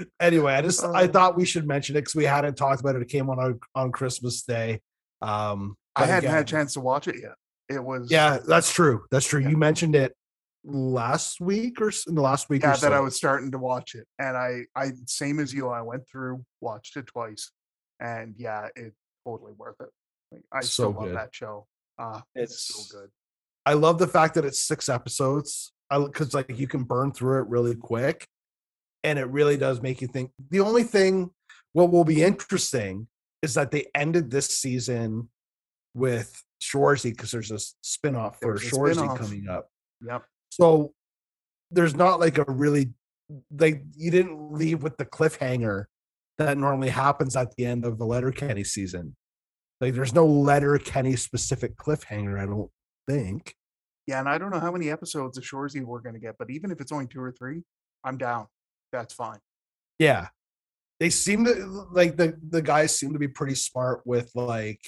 [0.19, 2.95] anyway, I just I Uh, thought we should mention it because we hadn't talked about
[2.95, 3.01] it.
[3.01, 4.81] It came on on, on Christmas Day.
[5.21, 7.33] Um I hadn't had a chance to watch it yet.
[7.69, 9.05] It was Yeah, that's true.
[9.11, 9.41] That's true.
[9.41, 9.49] Yeah.
[9.49, 10.15] You mentioned it
[10.63, 14.05] last week or in the last week yeah that I was starting to watch it,
[14.19, 15.69] and I I same as you.
[15.69, 17.51] I went through, watched it twice,
[18.01, 19.89] and yeah, it's totally worth it.
[20.31, 21.15] Like, I So still love good.
[21.15, 21.67] that show.
[21.97, 23.09] Uh, it's so good.
[23.65, 25.71] I love the fact that it's six episodes.
[25.89, 28.27] I because like you can burn through it really quick,
[29.03, 30.31] and it really does make you think.
[30.49, 31.29] The only thing,
[31.73, 33.07] what will be interesting,
[33.43, 35.29] is that they ended this season
[35.93, 39.19] with Shoresy because there's a spin-off for Shoresy spin-off.
[39.19, 39.69] coming up.
[40.07, 40.23] Yep.
[40.49, 40.93] So
[41.69, 42.93] there's not like a really
[43.57, 45.85] like you didn't leave with the cliffhanger
[46.45, 49.15] that normally happens at the end of the Letterkenny season.
[49.79, 52.69] Like there's no Letterkenny specific cliffhanger, I don't
[53.07, 53.55] think.
[54.07, 56.71] Yeah, and I don't know how many episodes of Shoresy we're gonna get, but even
[56.71, 57.63] if it's only two or three,
[58.03, 58.47] I'm down.
[58.91, 59.39] That's fine.
[59.99, 60.27] Yeah.
[60.99, 61.53] They seem to
[61.91, 64.81] like the the guys seem to be pretty smart with like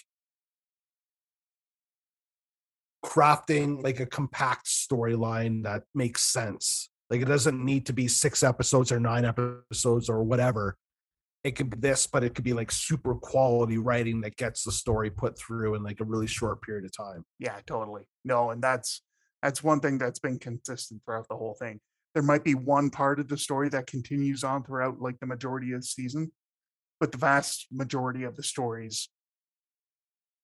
[3.04, 6.90] crafting like a compact storyline that makes sense.
[7.10, 10.78] Like it doesn't need to be six episodes or nine episodes or whatever.
[11.44, 14.72] It could be this, but it could be like super quality writing that gets the
[14.72, 17.26] story put through in like a really short period of time.
[17.40, 18.04] Yeah, totally.
[18.24, 19.02] No, and that's
[19.42, 21.82] that's one thing that's been consistent throughout the whole thing.
[22.14, 25.74] there might be one part of the story that continues on throughout like the majority
[25.74, 26.32] of the season,
[27.00, 29.10] but the vast majority of the stories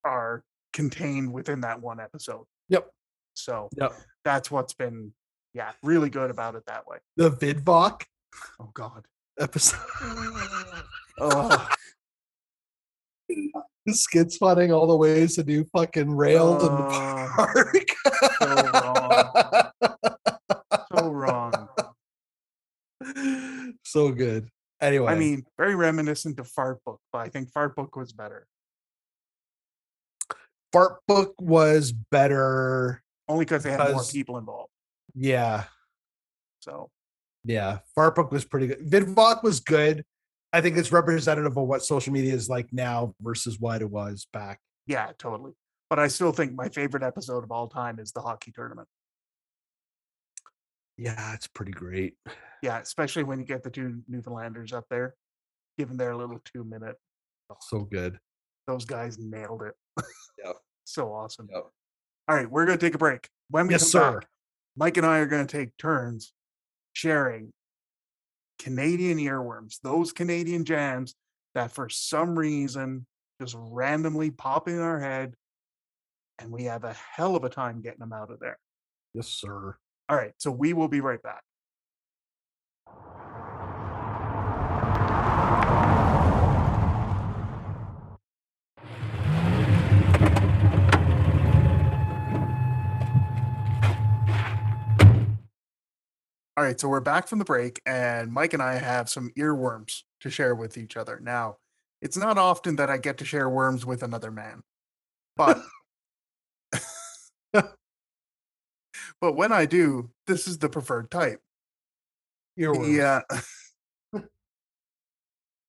[0.04, 2.46] are contained within that one episode.
[2.70, 2.90] Yep.
[3.36, 3.94] So Yep.
[4.26, 5.14] that's what's been,
[5.54, 6.98] yeah, really good about it that way.
[7.16, 8.04] The Vidvoc
[8.60, 9.06] Oh God.
[9.40, 9.80] Episode.
[11.22, 11.68] Oh,
[13.90, 16.84] skid spotting all the ways to do fucking railed in the
[17.36, 17.86] park.
[18.40, 19.68] so wrong.
[20.94, 21.68] so wrong.
[23.84, 24.48] So good.
[24.82, 28.48] Anyway, I mean, very reminiscent of Fart Book, but I think Fart Book was better.
[30.72, 33.04] Fart Book was better.
[33.28, 34.72] Only because they had more people involved.
[35.16, 35.66] Yeah,
[36.62, 36.90] So
[37.44, 37.80] yeah.
[37.96, 38.80] Fart was pretty good.
[38.90, 40.04] Vidvoc was good.
[40.52, 44.28] I think it's representative of what social media is like now versus what it was
[44.34, 44.60] back.
[44.88, 45.52] yeah, totally.
[45.90, 48.88] But I still think my favorite episode of all time is the hockey tournament.
[50.98, 52.16] Yeah, it's pretty great.
[52.62, 55.16] Yeah, especially when you get the two Newfoundlanders up there,
[55.78, 56.98] given their little two minute.
[57.50, 58.20] Oh, so good.
[58.68, 59.74] Those guys nailed it.
[60.44, 60.56] Yep.
[60.86, 61.48] So awesome.
[61.54, 61.66] Yep.
[62.30, 63.30] All right, we're gonna take a break.
[63.52, 64.20] When we Yes, come sir.
[64.22, 64.28] back,
[64.76, 66.34] Mike and I are gonna take turns
[67.00, 67.54] sharing
[68.60, 71.16] Canadian earworms, those Canadian jams
[71.56, 73.06] that for some reason
[73.42, 75.34] just randomly pop in our head,
[76.40, 78.60] and we have a hell of a time getting them out of there.
[79.14, 79.78] Yes, sir.
[80.10, 81.42] All right, so we will be right back.
[96.60, 100.02] All right, so we're back from the break, and Mike and I have some earworms
[100.20, 101.18] to share with each other.
[101.24, 101.56] Now,
[102.02, 104.62] it's not often that I get to share worms with another man,
[105.38, 105.62] but
[107.54, 111.40] but when I do, this is the preferred type.
[112.60, 112.94] Earworms.
[112.94, 113.22] Yeah.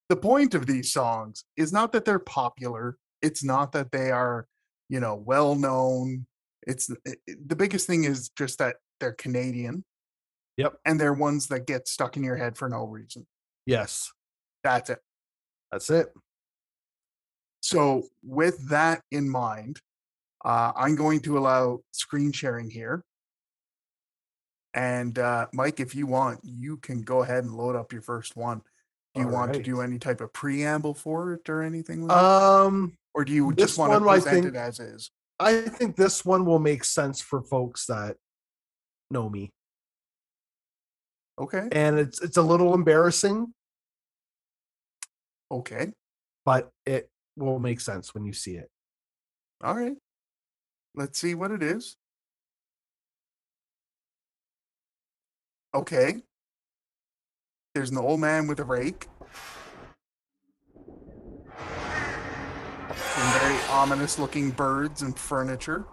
[0.09, 2.99] the point of these songs is not that they're popular.
[3.23, 4.49] It's not that they are,
[4.89, 6.27] you know, well known.
[6.67, 9.85] It's it- it- the biggest thing is just that they're Canadian.
[10.57, 10.75] Yep.
[10.85, 13.27] And they're ones that get stuck in your head for no reason.
[13.67, 14.11] Yes,
[14.65, 14.99] That's it.
[15.71, 16.09] that's it.
[17.63, 19.81] So, with that in mind,
[20.45, 23.05] uh, I'm going to allow screen sharing here.
[24.73, 28.37] And uh, Mike, if you want, you can go ahead and load up your first
[28.37, 28.63] one.
[29.15, 32.25] Do you want to do any type of preamble for it or anything like that?
[32.25, 35.11] Um, Or do you just want to present think- it as is?
[35.41, 38.17] I think this one will make sense for folks that
[39.11, 39.51] know me,
[41.41, 41.69] Okay.
[41.73, 43.55] and it's it's a little embarrassing,
[45.51, 45.93] Okay.
[46.45, 48.71] but it will make sense when you see it.
[49.65, 49.97] All right.
[50.95, 51.97] Let's see what it is.
[55.75, 56.23] Okay.
[57.75, 59.07] There's an old man with a rake.
[62.89, 65.87] Some very ominous looking birds and furniture.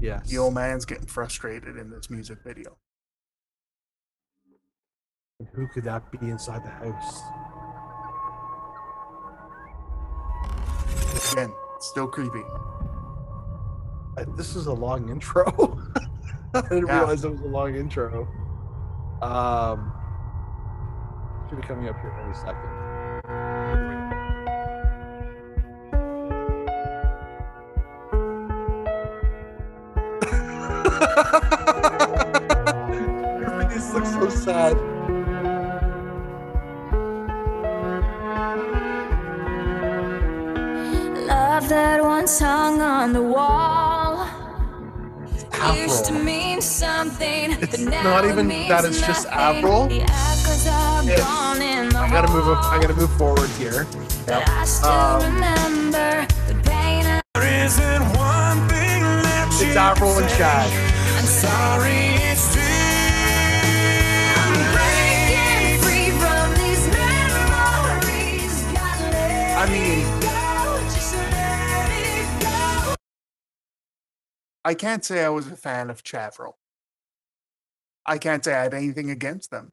[0.00, 0.28] Yes.
[0.28, 2.76] The old man's getting frustrated in this music video.
[5.54, 7.22] Who could that be inside the house?
[11.32, 12.42] Again, still creepy.
[14.18, 15.44] Uh, This is a long intro.
[16.54, 16.98] I didn't Yeah.
[17.00, 18.26] realize it was a long intro.
[19.22, 19.92] Um,
[21.48, 22.87] should be coming up here any second.
[33.40, 34.76] Your face looks so sad.
[41.26, 44.26] Love that once hung on the wall
[45.74, 47.52] used to mean something.
[47.60, 49.56] It's but now not it even means that it's just nothing.
[49.56, 49.86] Avril.
[49.88, 50.64] The It's-
[51.24, 52.44] gone in the I gotta move.
[52.44, 53.86] hall, I gotta move forward here.
[54.26, 57.06] But I still Um, remember the pain.
[57.06, 60.32] and- There isn't one thing that It's you Avril can and.
[60.32, 60.87] Chad.
[61.28, 61.92] I'm sorry,
[62.30, 62.62] it's still
[64.72, 68.62] Breaking free from these memories.
[68.72, 72.94] Gotta let I mean- it go, just let it go.
[74.64, 76.54] I can't say I was a fan of Chavril.
[78.06, 79.72] I can't say I had anything against them.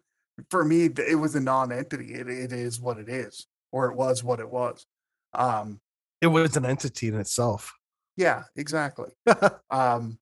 [0.50, 2.16] For me, it was a non-entity.
[2.16, 4.86] It, it is what it is, or it was what it was.
[5.34, 5.80] Um,
[6.20, 7.74] It was an entity in itself.
[8.18, 9.12] yeah, exactly.
[9.70, 10.20] um,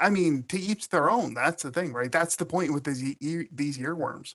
[0.00, 1.34] I- mean, to each their own.
[1.34, 2.10] That's the thing, right?
[2.10, 4.34] That's the point with these ear, these earworms.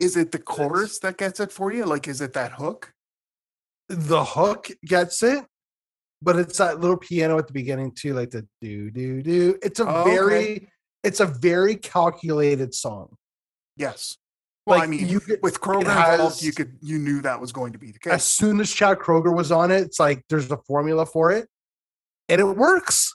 [0.00, 1.84] Is it the chorus that gets it for you?
[1.86, 2.92] Like, is it that hook?
[3.88, 5.44] the hook gets it
[6.22, 9.56] but it's that little piano at the beginning too, like the do do do.
[9.62, 10.10] It's a Oh, okay.
[10.16, 10.68] very,
[11.04, 13.16] it's a very calculated song.
[13.76, 14.16] Yes.
[14.66, 17.52] Well, I mean, you could- with Kroeger has- involved, you could you knew that was
[17.52, 18.12] going to be the case.
[18.14, 21.48] As soon as Chad Kroeger was on it, it's like there's a formula for it,
[22.28, 23.14] and it works.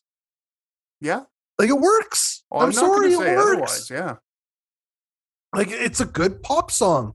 [1.02, 1.24] Yeah.
[1.62, 2.44] Like it works.
[2.50, 3.90] Well, I'm, not gonna sorry, it works.
[3.92, 4.16] Yeah.
[5.54, 7.14] Like it's a good pop song.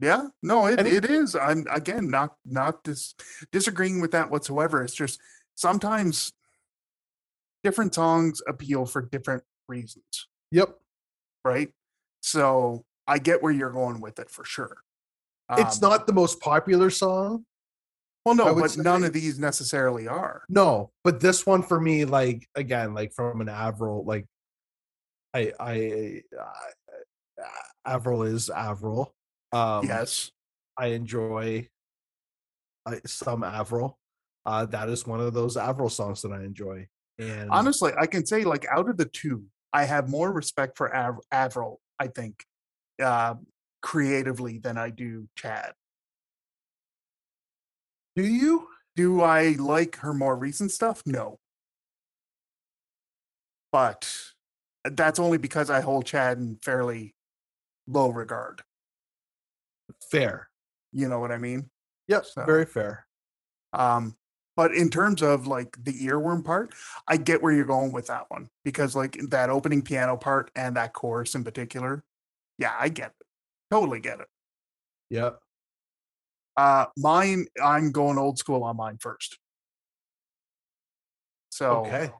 [0.00, 0.28] Yeah.
[0.42, 1.36] No, it, it- it is.
[1.36, 3.14] I'm again not not dis-
[3.52, 4.82] disagreeing with that whatsoever.
[4.82, 5.20] It's just
[5.54, 6.32] sometimes
[7.62, 10.78] different songs appeal for different reasons, Yep.
[11.44, 11.70] right?
[12.22, 14.78] So I get where you're going with it for sure.
[15.58, 17.44] It's Um, not the most popular song.
[18.24, 20.42] Well, no, but none of these necessarily are.
[20.48, 24.26] No, but this one for me, like again, like from an Avril, like
[25.34, 27.44] I I uh,
[27.84, 29.14] Avril is Avril.
[29.52, 30.30] Um yes.
[30.78, 31.68] I enjoy
[32.86, 33.98] I, some Avril.
[34.46, 36.86] Uh that is one of those Avril songs that I enjoy.
[37.18, 40.94] And Honestly, I can say like out of the two, I have more respect for
[40.94, 41.80] Av- Avril.
[41.98, 42.44] I think
[43.02, 43.34] uh,
[43.80, 45.72] creatively than I do Chad.
[48.16, 48.68] Do you?
[48.96, 51.02] Do I like her more recent stuff?
[51.06, 51.38] No.
[53.72, 54.12] But
[54.84, 57.14] that's only because I hold Chad in fairly
[57.86, 58.62] low regard.
[60.10, 60.48] Fair.
[60.92, 61.70] You know what I mean?
[62.08, 63.06] Yep, So- very fair.
[63.72, 64.16] Um,
[64.54, 66.74] but in terms of like the earworm part,
[67.08, 70.76] I get where you're going with that one because like that opening piano part and
[70.76, 72.04] that chorus in particular,
[72.58, 73.26] yeah, I get it.
[73.70, 74.28] Totally get it.
[75.08, 75.40] Yep.
[76.56, 79.38] Uh, mine, I'm going old school on mine first.
[81.50, 82.10] So, Okay.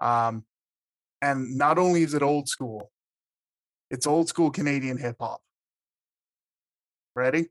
[0.00, 0.44] um,
[1.22, 2.90] and not only is it old school,
[3.90, 5.40] it's old school Canadian hip hop.
[7.14, 7.48] Ready?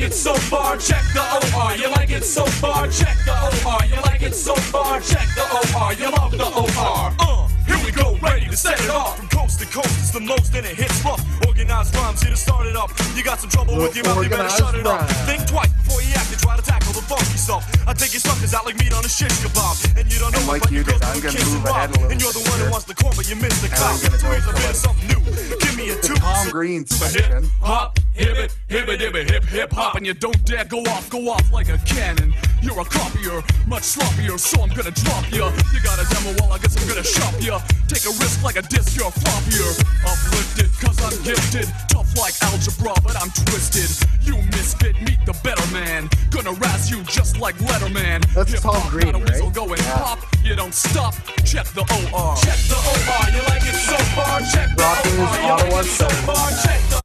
[0.00, 0.76] Like it so far.
[0.78, 1.20] Check the
[1.54, 2.88] OR, you like it so far.
[2.88, 4.98] Check the OR, you like it so far.
[5.00, 5.44] Check the
[5.76, 7.14] OR, you love the OR.
[7.18, 7.39] Uh,
[7.70, 9.16] here we go, ready to set it off.
[9.16, 11.22] From coast to coast, it's the most and it hits rough.
[11.46, 12.90] Organized rhymes here to start it up.
[13.14, 15.06] You got some trouble with your mouth, you better shut it up.
[15.26, 17.62] Think twice before you act and try to tackle the funky stuff.
[17.86, 19.98] I take your suckers out like meat on a shish kebab.
[19.98, 22.10] And you don't know And like you did, I'm gonna move and ahead a little
[22.10, 23.94] And you're the one who wants the corn, but you missed the And clout.
[23.94, 25.20] I'm gonna go Here's a bit of something new.
[25.62, 26.14] Give me a two.
[26.14, 30.14] Tom Green Hip, hop, hip it, hip it, hip it, hip hip hop, and you
[30.14, 32.34] don't dare go off, go off like a cannon.
[32.62, 35.48] You're a copier, much sloppier, so I'm gonna drop ya.
[35.72, 37.58] You got a demo, well I guess I'm gonna shop ya.
[37.88, 39.72] Take a risk like a disc, you're floppier.
[40.04, 41.66] Uplifted, cause I'm gifted.
[41.88, 43.88] Tough like algebra, but I'm twisted.
[44.22, 46.08] You misfit, meet the better man.
[46.30, 48.20] Gonna razz you just like Letterman.
[48.34, 49.54] That's Hip-hop Tom Green, got a weasel right?
[49.54, 51.14] Going pop, you don't stop.
[51.44, 52.36] Check the OR.
[52.44, 54.40] Check the OR, you like it so far.
[54.52, 56.50] Check the Rocking OR, you like it so far.
[56.62, 57.00] Check the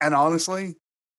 [0.00, 0.74] And honestly,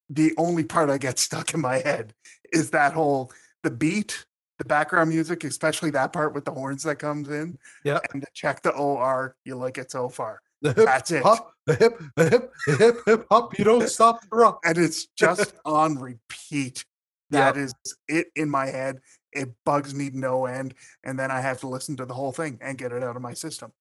[0.10, 2.14] the only part I get stuck in my head
[2.52, 3.32] is that whole
[3.64, 4.26] the beat,
[4.60, 7.58] the background music, especially that part with the horns that comes in.
[7.84, 8.00] Yeah.
[8.14, 10.42] And check the OR, you like it so far.
[10.62, 11.24] The hip That's it.
[11.24, 13.58] hop, the hip, the hip, the hip, hip hop.
[13.58, 14.60] You don't stop the rock.
[14.64, 16.86] And it's just on repeat.
[17.32, 17.74] That is
[18.10, 19.00] it in my head.
[19.32, 20.74] It bugs me no end.
[21.06, 23.22] And then I have to listen to the whole thing and get it out of
[23.22, 23.72] my system.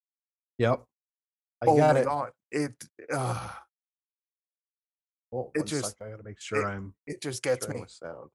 [0.57, 0.81] Yep.
[1.61, 2.05] I oh got my it.
[2.05, 2.29] god.
[2.51, 3.49] It uh,
[5.33, 7.83] Oh, It just- sec, I gotta make sure it- I'm it just gets me.
[7.87, 8.29] sound.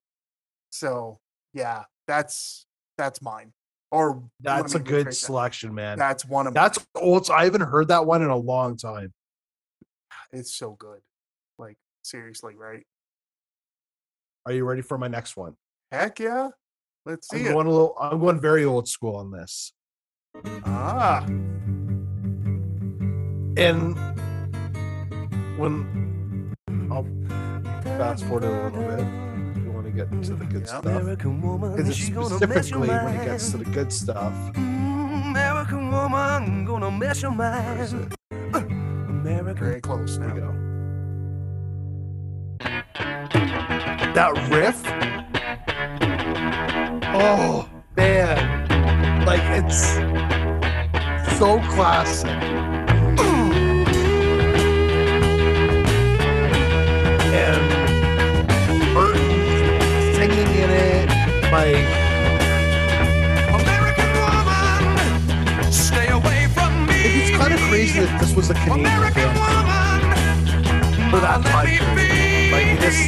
[0.71, 1.19] So
[1.57, 2.67] yeah, that's
[2.99, 3.53] that's mine.
[3.91, 5.97] Or That's a good selection, man.
[5.97, 7.05] That's one of That's mine.
[7.05, 7.31] old.
[7.31, 9.13] I haven't heard that one in a long time.
[10.33, 11.01] it's so good.
[11.59, 12.85] Like seriously, right?
[14.45, 15.55] Are you ready for my next one?
[15.91, 16.51] Heck yeah.
[17.07, 17.39] Let's see.
[17.41, 17.53] I'm it.
[17.53, 17.97] going a little.
[17.99, 19.73] I'm going very old school on this.
[20.67, 21.25] Ah,
[23.57, 23.97] And
[25.59, 26.55] when
[26.91, 27.07] I'll
[27.97, 29.26] fast forward it a little bit,
[29.99, 30.67] if you want to the good Yeah.
[30.67, 30.85] stuff.
[30.87, 34.33] American woman, Because she's gonna mess your specifically when it gets to the good stuff,
[34.55, 38.15] Mm, American woman, gonna mess your where is mind.
[38.31, 38.55] it?
[39.09, 40.53] American very close Here we go.
[44.15, 44.83] That riff.
[47.19, 49.95] Oh man, like it's
[51.39, 52.31] so classic.
[61.65, 61.87] It,
[63.49, 67.01] like American woman, stay away from me.
[67.23, 71.67] it's kind of crazy that this was a Canadian American band woman, for that time
[71.67, 71.97] period.
[71.97, 72.53] be.
[72.53, 72.99] Like this,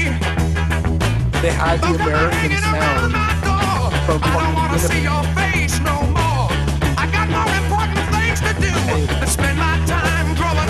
[1.42, 3.12] they had the Don't American sound.
[3.12, 3.90] my door.
[4.06, 6.48] from I don't wanna fucking see your face no more.
[6.98, 8.72] I got more important things to do
[9.18, 10.68] than spend my time growing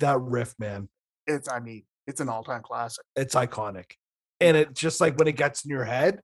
[0.00, 0.88] that riff, man,
[1.26, 3.04] It's I mean, it's an all-time classic.
[3.16, 3.92] it's iconic.
[4.40, 6.20] And it just like when it gets in your head,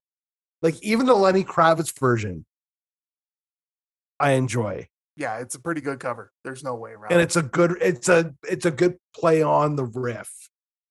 [0.63, 2.47] like even the Lenny Kravitz version,
[4.19, 4.89] I enjoy.
[5.17, 6.31] Yeah, it's a pretty good cover.
[6.45, 9.77] There's no way around And it's a good, it's a it's a good play on
[9.77, 10.31] the riff.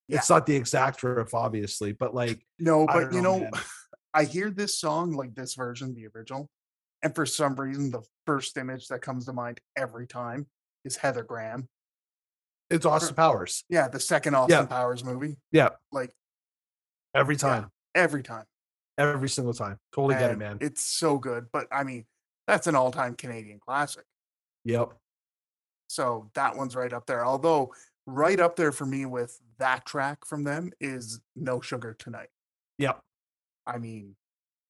[0.07, 0.17] Yeah.
[0.17, 3.61] It's not the exact riff, obviously, but like No, but don't you know, know, man.
[4.13, 6.49] I hear this song like this version, the original,
[7.03, 10.47] and for some reason, the first image that comes to mind every time
[10.85, 11.67] is Heather Graham.
[12.69, 13.63] it's Austin Powers.
[13.69, 15.35] Yeah, the second Austin Powers movie.
[15.51, 15.69] Yeah.
[15.91, 16.13] Like
[17.15, 17.71] Every yeah, time.
[17.95, 18.45] every time.
[18.97, 19.79] Every single time.
[19.93, 20.57] Totally get it, man.
[20.61, 21.47] It's so good.
[21.51, 22.05] But I mean,
[22.47, 24.03] that's an all-time Canadian classic.
[24.65, 24.93] Yep.
[25.87, 27.25] So that one's right up there.
[27.25, 27.73] Although
[28.05, 32.29] right up there for me with that track from them is No Sugar Tonight.
[32.77, 32.99] Yep.
[33.65, 34.15] I mean,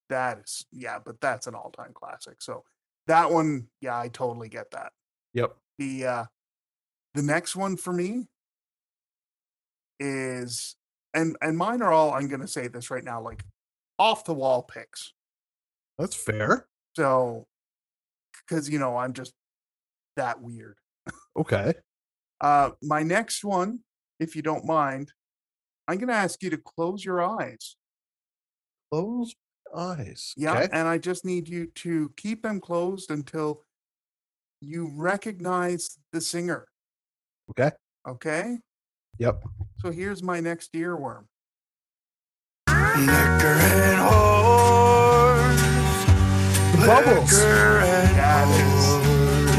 [0.10, 2.42] that is yeah, but that's an all-time classic.
[2.42, 2.64] So
[3.08, 4.92] that one, yeah, I totally get that.
[5.34, 5.56] Yep.
[5.80, 6.26] The uh
[7.14, 8.28] the next one for me
[10.00, 10.76] is
[11.16, 13.44] and and mine are all I'm gonna say this right now, like
[13.98, 15.14] off the wall picks.
[15.98, 16.68] That's fair.
[16.96, 17.48] So
[18.48, 19.34] because you know, I'm just
[20.18, 20.78] that weird.
[21.38, 21.74] Okay.
[22.42, 23.80] Uh my next one,
[24.20, 25.14] if you don't mind,
[25.88, 27.78] I'm gonna ask you to close your eyes.
[28.92, 29.34] Close
[29.74, 30.34] eyes.
[30.36, 30.68] Yeah, Okay.
[30.74, 33.64] and I just need you to keep them closed until
[34.60, 36.68] you recognize the singer.
[37.52, 37.72] Okay.
[38.06, 38.58] Okay?
[39.20, 39.44] Yep.
[39.80, 41.26] So here's my next earworm.
[42.68, 45.62] Liquor and whores.
[46.86, 47.32] Bubbles.
[47.34, 48.86] Liquor and Yeah, it is.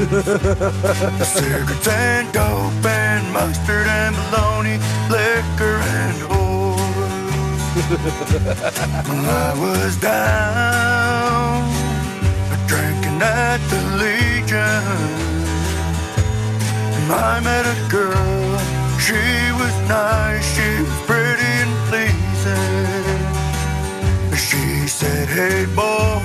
[0.08, 1.26] whores.
[1.36, 4.78] Cigarettes and dope and mustard and bologna.
[5.10, 6.36] Liquor and whores.
[9.08, 11.62] When I was down,
[12.66, 14.84] drinking at the Legion.
[17.08, 18.55] I met a girl,
[18.98, 23.36] she was nice, she was pretty and pleasing.
[24.36, 26.20] She said, Hey boy,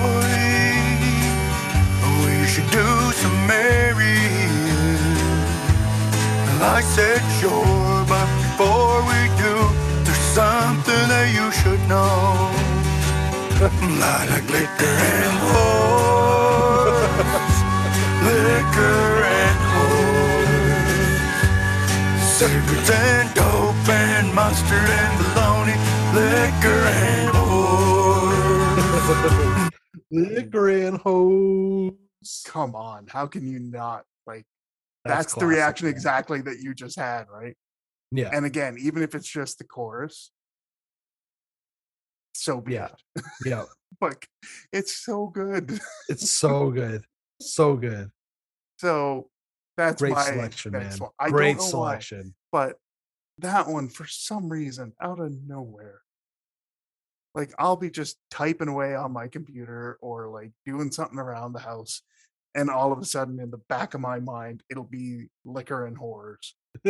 [2.21, 2.89] we should do
[3.21, 4.55] some marrying.
[6.49, 9.55] And I said, Sure, but before we do,
[10.03, 12.51] there's something that you should know.
[13.63, 16.97] I like liquor and whores,
[18.25, 19.60] liquor and
[22.41, 22.69] whores.
[22.69, 25.75] Cigarettes and dope and mustard and bologna,
[26.15, 27.51] liquor and whores.
[30.13, 31.93] Liquor and hose.
[32.45, 34.45] Come on, how can you not like
[35.05, 35.93] That's that's, the reaction man.
[35.93, 37.55] exactly that you just had, right?
[38.11, 38.29] Yeah.
[38.33, 40.31] And again, even if it's just the chorus,
[42.35, 42.89] so be Yeah.
[43.15, 43.23] it.
[43.45, 43.63] Yeah.
[43.99, 44.27] Like
[44.71, 45.79] it's so good.
[46.09, 47.03] It's so good.
[47.41, 48.09] So good.
[48.79, 49.29] So
[49.87, 50.97] that's Great my selection, man.
[50.97, 51.09] one.
[51.19, 52.33] I Great don't why, selection.
[52.51, 52.77] but
[53.39, 56.01] that one for some reason out of nowhere.
[57.33, 61.59] Like I'll be just typing away on my computer or like doing something around the
[61.59, 62.01] house,
[62.55, 65.97] and all of a sudden in the back of my mind it'll be liquor and
[65.97, 66.55] horrors.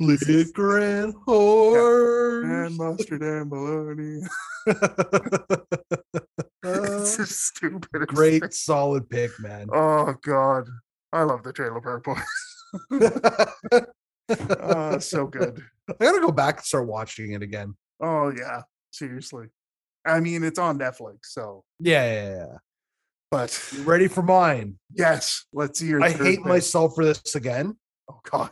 [0.00, 2.66] Liquor and whores.
[2.66, 4.20] And mustard and bologna.
[6.66, 8.06] it's uh, just stupid.
[8.08, 8.50] Great, thing.
[8.50, 9.68] solid pick, man.
[9.72, 10.68] Oh god.
[11.12, 12.18] I love the Trailer Park Boys.
[14.28, 15.62] Ah, oh, so good.
[15.88, 17.74] I gotta go back and start watching it again.
[18.00, 19.46] Oh yeah, seriously.
[20.04, 22.56] I mean, it's on Netflix, so Yeah, yeah, yeah.
[23.30, 24.78] but You ready for mine?
[24.92, 26.02] yes, let's see your.
[26.02, 26.46] I hate pick.
[26.46, 27.76] myself for this again.
[28.10, 28.50] Oh God,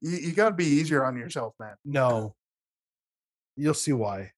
[0.00, 1.74] you, you got to be easier on yourself, man.
[1.84, 2.34] No.
[3.58, 4.32] You'll see why.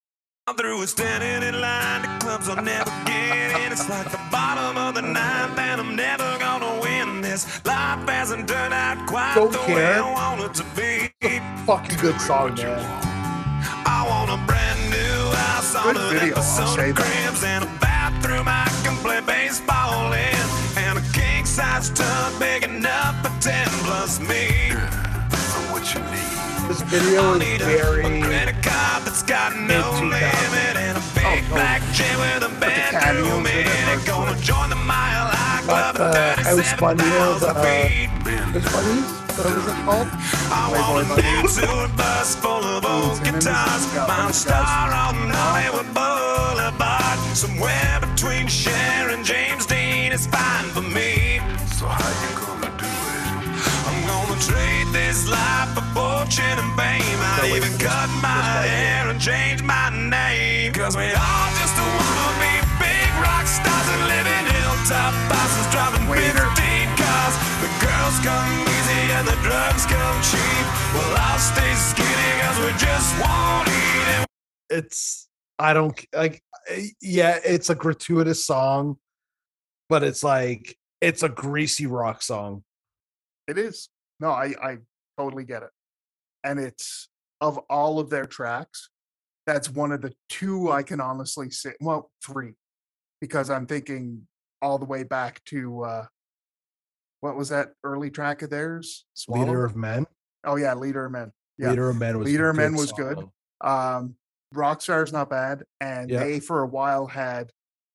[0.48, 3.70] I'm through with standing in line to clubs I'll never get in.
[3.70, 7.44] It's like the bottom of the ninth, and I'm never gonna win this.
[7.66, 10.02] Life hasn't turned out quite Don't the way care.
[10.02, 11.12] I want it to be.
[11.66, 12.80] Fucking good song, man.
[13.84, 17.04] I want a brand new house on Good an video, I'll episode say of that.
[17.04, 20.46] Cribs and a bathroom I can play baseball in,
[20.78, 24.72] and a king size tub big enough for ten plus me.
[25.70, 26.37] what you need.
[26.68, 30.04] This video is very a credit card that's got no mid-2000s.
[30.04, 31.54] limit and a big oh.
[31.54, 32.52] black jet with a
[33.48, 34.06] it.
[34.06, 35.32] Gonna join the Mile
[35.64, 37.54] Club the at House Bunny, 37,000 uh?
[39.32, 40.08] What was it called?
[40.52, 43.88] I want a new tour bus full of old guitars.
[44.06, 47.18] Mount Star on Hollywood Boulevard.
[47.34, 51.40] Somewhere between Cher and James Dean is fine for me.
[51.80, 53.48] So how you gonna do it?
[53.88, 57.18] I'm gonna trade this life for fortune and fame.
[57.36, 60.72] I'll even cut my hair and change my name.
[60.72, 66.06] Cause we all just wanna be big rock stars and live in hilltop bosses driving
[66.08, 66.46] Waiter.
[66.56, 67.34] 15 cars.
[67.62, 69.26] The girls come easy and
[70.30, 70.64] cheap.
[70.94, 74.26] Well, I'll stay skinny cause we just won't eat and
[74.70, 75.28] it's
[75.58, 76.42] I don't like
[77.00, 78.98] yeah, it's a gratuitous song,
[79.88, 82.64] but it's like it's a greasy rock song.
[83.46, 83.88] It is.
[84.20, 84.78] No, I I
[85.16, 85.70] totally get it.
[86.44, 87.08] And it's
[87.40, 88.90] of all of their tracks,
[89.46, 91.74] that's one of the two I can honestly say.
[91.80, 92.54] Well, three,
[93.20, 94.26] because I'm thinking
[94.60, 96.06] all the way back to uh
[97.20, 99.04] what was that early track of theirs?
[99.28, 100.06] Leader of Men.
[100.44, 101.32] Oh yeah, Leader of Men.
[101.58, 101.70] Yeah.
[101.70, 103.18] Leader of Men was Leader of Men good was good.
[103.18, 103.32] song.
[103.60, 104.14] Um,
[104.54, 106.20] Rockstar's not bad, and Yeah.
[106.24, 107.50] they for a while had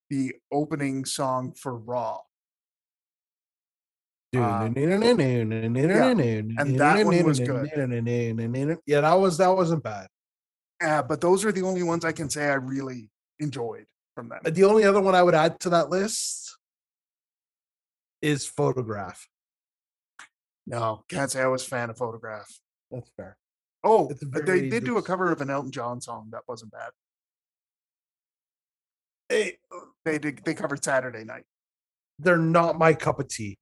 [0.10, 2.20] the opening song for Raw.
[4.36, 4.76] Uh, and
[6.58, 7.70] and that one was good.
[8.86, 10.08] Yeah, that was that wasn't bad.
[10.84, 13.10] Uh, but those are the only ones I can say I really
[13.40, 14.40] enjoyed from them.
[14.44, 16.58] The only other one I would add to that list
[18.22, 19.28] is Photograph.
[20.66, 22.48] No, can't say I was a fan of Photograph.
[22.90, 23.38] That's fair.
[23.84, 26.92] Oh, uh, they did do a cover of an Elton John song that wasn't bad.
[29.30, 29.58] Hey,
[30.06, 30.42] They did.
[30.46, 31.44] They covered Saturday Night.
[32.20, 33.58] they're not my cup of tea.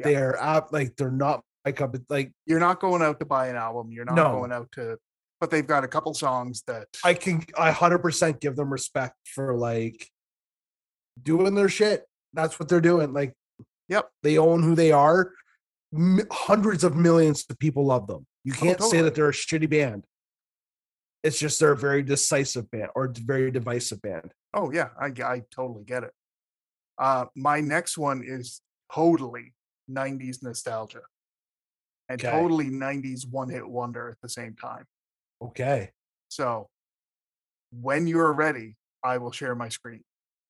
[0.00, 0.10] Yeah.
[0.12, 3.90] They're app like they're not of like You're not going out to buy an album.
[3.92, 4.32] You're not No.
[4.32, 4.98] going out to.
[5.40, 9.14] But they've got a couple songs that I can I hundred percent give them respect
[9.34, 10.06] for like
[11.22, 12.04] doing their shit.
[12.32, 13.12] That's what they're doing.
[13.12, 13.34] Like,
[13.88, 14.10] Yep.
[14.22, 15.32] they own who they are.
[15.94, 18.26] M- hundreds of millions of people love them.
[18.44, 19.02] You can't say totally.
[19.02, 20.04] that they're a shitty band.
[21.22, 24.32] It's just they're a very decisive band or very divisive band.
[24.54, 26.12] Oh yeah, I I totally get it.
[26.98, 28.60] Uh, my next one is
[28.94, 29.52] totally
[29.90, 31.02] '90s nostalgia,
[32.08, 32.30] and Okay.
[32.30, 34.86] totally '90s one-hit wonder at the same time.
[35.42, 35.92] Okay,
[36.28, 36.68] So,
[37.70, 40.04] when you're ready, I will share my screen.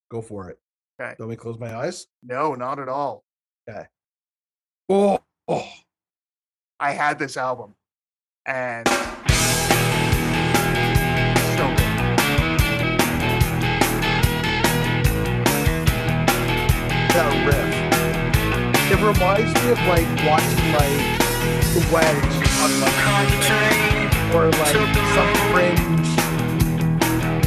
[0.09, 0.59] go for it.
[0.99, 1.15] Okay.
[1.17, 2.07] Let me close my eyes.
[2.21, 3.23] No, not at all.
[4.89, 5.71] Oh, oh.
[6.79, 7.75] I had this album,
[8.45, 8.87] and
[18.91, 20.99] It reminds me of like watching like
[21.71, 22.99] the wedge on like
[24.35, 24.75] or like
[25.15, 26.11] some fringe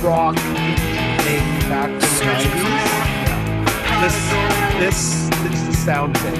[0.02, 0.36] rock
[1.20, 2.84] thing back in the nineties.
[4.00, 4.16] This
[4.80, 6.38] this this is the sound of it.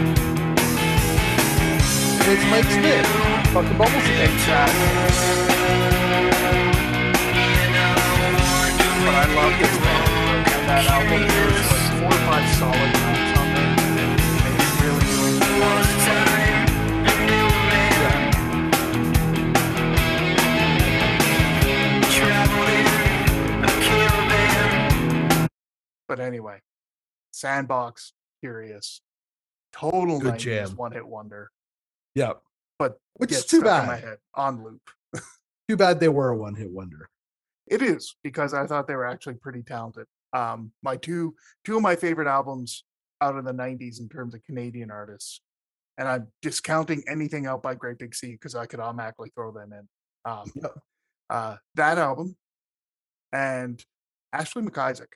[2.23, 3.07] And it's Mike Smith,
[3.53, 4.33] fucking bubble stick.
[9.05, 11.21] But I love this band uh, and that album.
[11.29, 13.34] There's like four or five solid
[26.07, 26.61] But anyway,
[27.33, 29.01] Sandbox, Curious,
[29.73, 30.71] total Good 90s jam.
[30.77, 31.51] one hit wonder.
[32.15, 32.41] Yep.
[32.79, 34.01] But Which is too in my bad.
[34.05, 34.83] head on loop.
[35.69, 37.09] Too bad they were a one hit wonder.
[37.67, 40.07] It is because I thought they were actually pretty talented.
[40.35, 41.35] Um, my two
[41.65, 42.85] two of my favorite albums
[43.25, 45.41] out of the '90s in terms of Canadian artists,
[45.99, 49.73] and I'm discounting anything out by Great Big Sea because I could automatically throw them
[49.73, 49.89] in.
[50.25, 50.53] Um,
[51.31, 52.37] uh, that album
[53.33, 53.83] and
[54.33, 55.13] Ashley MacIsaac,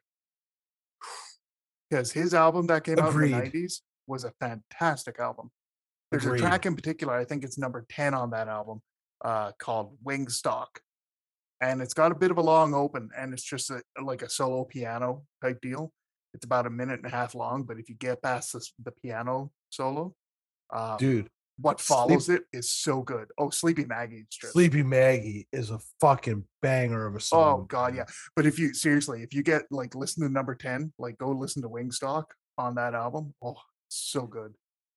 [1.90, 5.50] because his album that came out in the '90s was a fantastic album.
[6.10, 6.40] There's Agreed.
[6.40, 8.80] a track in particular, I think it's number 10 on that album,
[9.24, 10.66] uh, called Wingstock.
[11.60, 14.30] And it's got a bit of a long open, and it's just a, like a
[14.30, 15.92] solo piano type deal.
[16.34, 18.92] It's about a minute and a half long, but if you get past this, the
[18.92, 20.14] piano solo,
[20.70, 21.28] uh, Dude,
[21.60, 23.28] what Sleep- follows it is so good.
[23.36, 27.60] Oh, Sleepy Maggie, just Sleepy Maggie is a fucking banger of a song.
[27.60, 28.04] Oh god, yeah.
[28.36, 31.62] But if you seriously, if you get like listen to number 10, like go listen
[31.62, 32.24] to Wingstock
[32.56, 33.34] on that album.
[33.42, 33.56] Oh,
[33.88, 34.54] so good.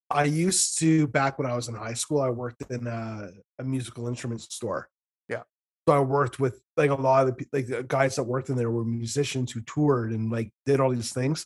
[0.10, 2.20] I used to back when I was in high school.
[2.22, 3.30] I worked in a,
[3.60, 4.90] a musical instrument store.
[5.92, 5.98] Yeah.
[5.98, 8.72] I worked with like a lot of the like the guys that worked in there
[8.72, 11.46] were musicians who toured and like did all these things.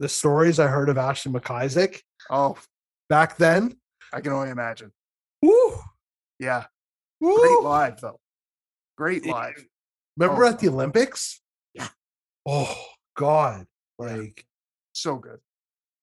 [0.00, 2.00] The stories I heard of Ashley MacIsaac
[2.30, 2.56] Oh,
[3.08, 3.76] back then.
[4.12, 4.92] I can only imagine.
[5.42, 5.74] Woo,
[6.38, 6.66] Yeah.
[7.20, 7.36] woo.
[7.38, 8.20] Great live though.
[8.96, 9.64] Great live.
[10.16, 10.48] Remember Oh.
[10.48, 11.40] at the Olympics?
[11.74, 11.88] Yeah.
[12.46, 12.74] Oh
[13.16, 13.66] God.
[14.00, 14.06] Yeah.
[14.06, 14.46] Like
[14.92, 15.40] So good.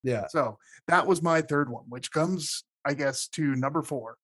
[0.03, 0.27] yeah.
[0.27, 0.57] So
[0.87, 4.17] that was my third one, which comes, I guess, to number four.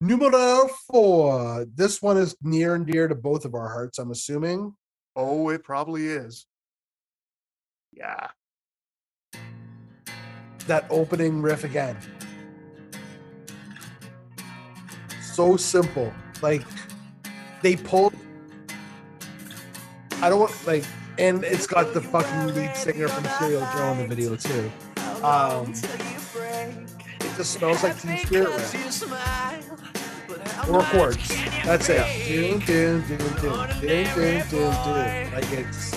[0.00, 1.66] Numero four.
[1.74, 4.74] This one is near and dear to both of our hearts, I'm assuming.
[5.16, 6.46] Oh, it probably is.
[7.92, 8.28] Yeah.
[10.68, 11.96] that opening riff again.
[15.22, 16.12] So simple.
[16.42, 16.62] Like
[17.62, 18.14] they pulled
[20.22, 20.84] I don't want like
[21.18, 24.70] and it's got the fucking lead singer from Serial Joe in the video too.
[25.24, 25.74] Um
[27.38, 28.72] it smells like Teen Spirit riff.
[30.66, 31.28] Four chords.
[31.64, 32.00] That's it.
[35.32, 35.94] Like it's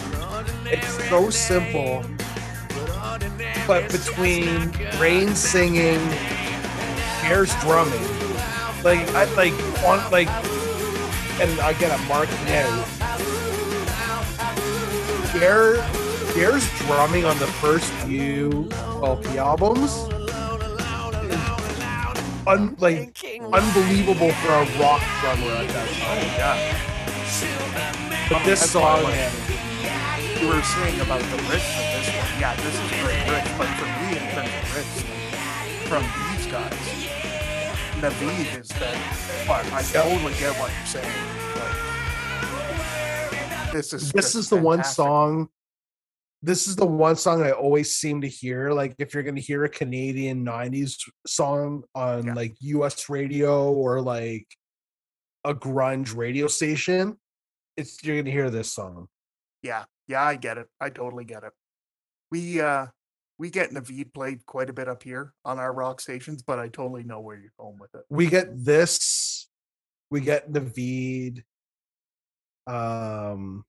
[0.65, 2.05] it's so simple.
[3.65, 5.99] But between Raine singing,
[7.21, 8.01] Bear's drumming,
[8.83, 10.29] like I like on like
[11.39, 12.87] and again I'm marking out.
[15.33, 15.75] Bear
[16.35, 18.69] Bear's drumming on the first few
[19.01, 20.07] LP albums
[22.47, 23.15] un, like
[23.53, 26.27] unbelievable for a rock drummer at that time.
[26.37, 26.77] Yeah.
[28.29, 29.31] But this That's song, why, man,
[30.41, 32.39] You were saying about the riffs of this one.
[32.39, 35.01] Yeah, this is great riff, but for me, in terms of riffs
[35.87, 37.07] from these guys,
[38.01, 38.99] Naveed is better.
[39.47, 41.11] But I totally get what you're saying.
[41.55, 41.75] Like,
[43.73, 45.49] this is this is the one song.
[46.43, 48.71] This is the one song I always seem to hear.
[48.71, 52.33] Like if you're gonna hear a Canadian '90s song on Yeah.
[52.33, 53.09] like U.S.
[53.09, 54.47] radio or like
[55.43, 57.17] a grunge radio station,
[57.77, 59.07] it's you're gonna hear this song.
[59.61, 60.67] Yeah, yeah, I get it.
[60.79, 61.53] I totally get it.
[62.31, 62.87] We uh
[63.37, 66.67] we get Naveed played quite a bit up here on our rock stations, but I
[66.69, 68.03] totally know where you're going with it.
[68.09, 69.47] we get this
[70.09, 71.43] we get Naveed
[72.67, 73.63] um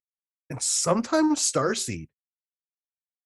[0.49, 2.07] and sometimes starseed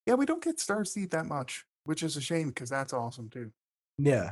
[0.08, 3.51] Yeah, we don't get Starseed that much, which is a shame because that's awesome too.
[3.97, 4.32] yeah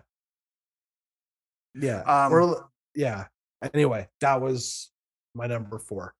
[1.75, 3.25] yeah Um, or yeah
[3.73, 4.91] anyway that was
[5.33, 6.13] my number four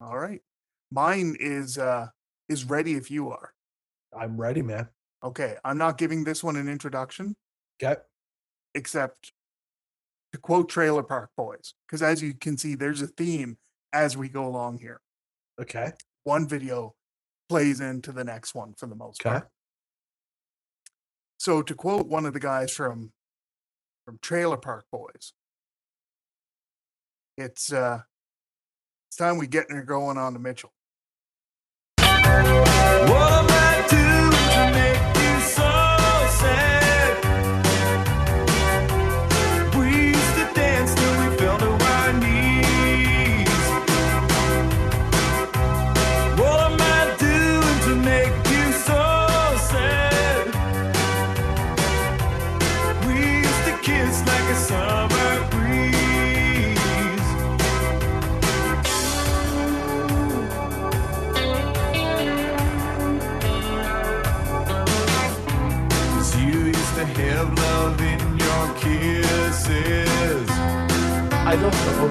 [0.00, 0.40] All right.
[0.92, 2.06] Mine is uh
[2.48, 3.52] is ready if you are.
[4.16, 4.88] i'm ready man
[5.24, 7.34] Okay, I'm not giving this one an introduction
[7.82, 8.00] okay
[8.76, 9.32] except
[10.32, 13.58] to quote Trailer Park Boys because as you can see there's a theme
[13.92, 15.00] as we go along here.
[15.60, 15.90] okay
[16.22, 16.94] One video
[17.48, 19.38] plays into the next one for the most Okay.
[19.40, 19.48] part.
[21.38, 23.12] So to quote one of the guys from
[24.04, 25.32] from Trailer Park Boys,
[27.36, 28.00] it's uh
[29.08, 30.72] it's time we get her going on to Mitchell.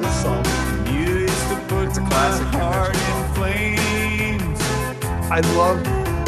[0.01, 0.43] This song
[0.87, 4.59] You used to put It's a classic heart in flames.
[5.31, 5.79] i love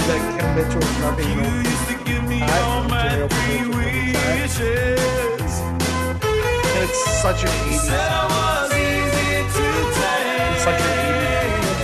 [0.08, 5.54] that kim mitchell drumming You over- used to give me I all my three wishes.
[5.62, 8.30] and it's such an 80s Said I song.
[8.38, 9.66] was easy to
[10.00, 10.54] take.
[10.56, 11.80] It's like an 80s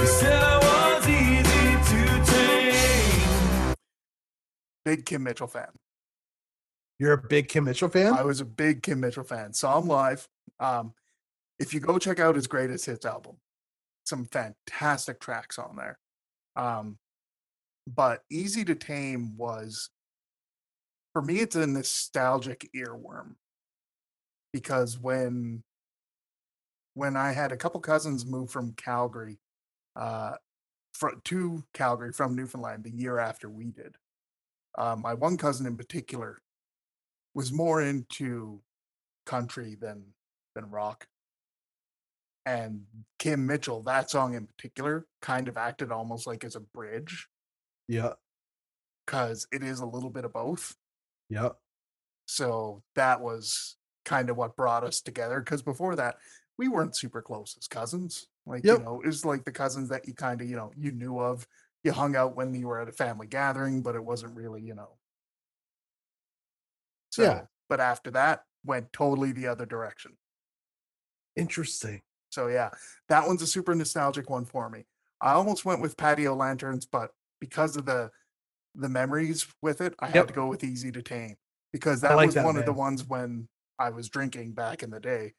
[0.00, 1.64] You said I was easy.
[4.84, 5.70] Big Kim Mitchell fan.
[6.98, 9.52] You're a big kim mitchell fan I was a big Kim Mitchell fan.
[9.52, 10.28] Saw him live.
[10.60, 10.94] Um,
[11.58, 13.36] if you go check out his greatest hits album,
[14.04, 15.98] some fantastic tracks on there.
[16.54, 16.98] Um,
[17.86, 19.90] but Easy to Tame was,
[21.12, 23.34] for me, it's a nostalgic earworm
[24.52, 25.62] because when
[26.94, 29.38] when I had a couple cousins move from Calgary,
[29.96, 30.32] uh,
[30.94, 33.96] fro- to Calgary from Newfoundland the year after we did.
[34.78, 36.38] Uh, my one cousin in particular
[37.36, 38.64] was more into
[39.26, 40.14] country than
[40.56, 41.08] than rock.
[42.44, 42.86] And
[43.18, 47.28] Kim Mitchell, that song in particular, kind of acted almost like as a bridge
[47.88, 48.14] yeah
[49.04, 50.76] because it is a little bit of both.
[51.28, 51.50] yeah
[52.26, 55.40] So that was kind of what brought us together.
[55.40, 56.16] Because before that,
[56.58, 58.28] we weren't super close as cousins.
[58.46, 58.78] Like, Yep.
[58.78, 61.18] you know, it was like the cousins that you kind of, you know, you knew
[61.18, 61.46] of.
[61.84, 64.74] You hung out when you were at a family gathering, but it wasn't really, you
[64.74, 64.98] know.
[67.16, 67.42] So, Yeah.
[67.70, 70.16] but after that, went totally the other direction.
[71.36, 72.00] interesting
[72.30, 72.70] So yeah,
[73.08, 74.84] that one's a super nostalgic one for me.
[75.20, 77.10] I almost went with patio lanterns, but
[77.40, 78.10] because of the
[78.74, 81.36] the memories with it, I had to go with easy to tame
[81.72, 83.48] because that like was that, one of the ones when
[83.78, 85.32] I was drinking back in the day.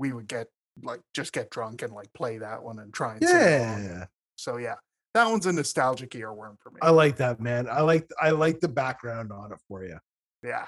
[0.00, 0.48] We would get
[0.82, 4.06] like just get drunk and like play that one and try and yeah
[4.36, 4.76] So yeah,
[5.14, 6.78] that one's a nostalgic earworm for me.
[6.82, 9.98] i like that man i like i like the background on it for you
[10.42, 10.66] yeah.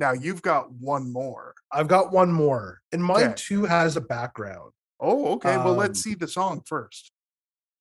[0.00, 1.54] Now you've got one more.
[1.70, 3.34] I've got one more, and mine Okay.
[3.36, 4.72] too has a background.
[4.98, 5.56] Oh, okay.
[5.58, 7.12] well, Um, let's see the song first,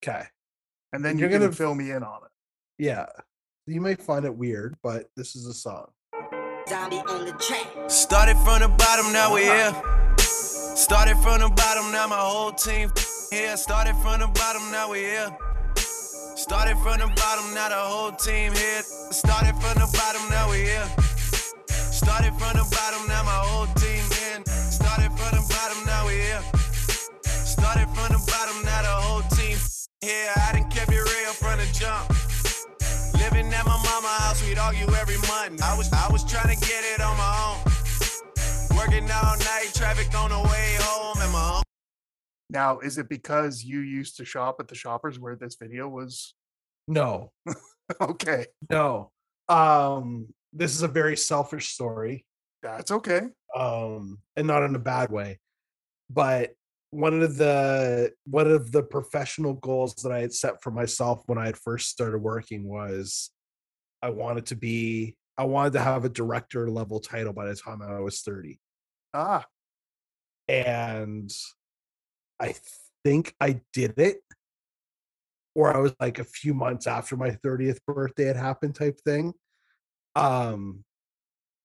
[0.04, 0.28] Okay.
[0.92, 2.32] and then and you're you're gonna gonna- fill me in on it.
[2.78, 3.06] Yeah.
[3.68, 5.92] You may find it weird, but this is a song.
[6.68, 7.68] Zombie on the track.
[7.90, 9.74] Started from the bottom, now we're here.
[10.18, 12.92] Started from the bottom, now my whole team
[13.32, 13.56] here.
[13.56, 15.38] Started from the bottom, now we're here.
[16.36, 18.82] Started from the bottom, now the whole team here.
[19.12, 20.90] Started from the bottom, now we're here.
[22.00, 24.46] Started from the bottom, now my whole team in.
[24.46, 26.44] Started from the bottom, now we're here.
[27.24, 29.58] Started from the bottom, now the whole team
[30.00, 30.32] here.
[30.48, 32.08] I done kept it real from the jump.
[33.20, 35.62] Living at my mama house, we'd argue every month.
[35.62, 38.78] I was I was trying to get it on my own.
[38.78, 41.64] Working all night, traffic on the way home, and my home.
[42.50, 46.34] Now, is it because you used to shop at the shoppers where this video was?
[46.88, 47.34] No,
[48.02, 49.12] Okay, no.
[49.50, 52.26] Um, this is a very selfish story.
[52.62, 53.22] that's okay.
[53.56, 55.40] um and not in a bad way
[56.10, 56.52] but
[56.92, 61.38] one of the one of the professional goals that i had set for myself when
[61.38, 63.30] i had first started working was
[64.02, 67.82] i wanted to be i wanted to have a director level title by the time
[67.82, 68.60] i was 30
[69.14, 69.46] Ah,
[70.48, 71.32] and
[72.40, 72.54] i
[73.04, 74.18] think i did it
[75.56, 79.34] or i was like a few months after my 30th birthday had happened type thing
[80.20, 80.84] um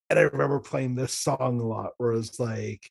[0.09, 2.89] and i remember playing this song a lot where it was like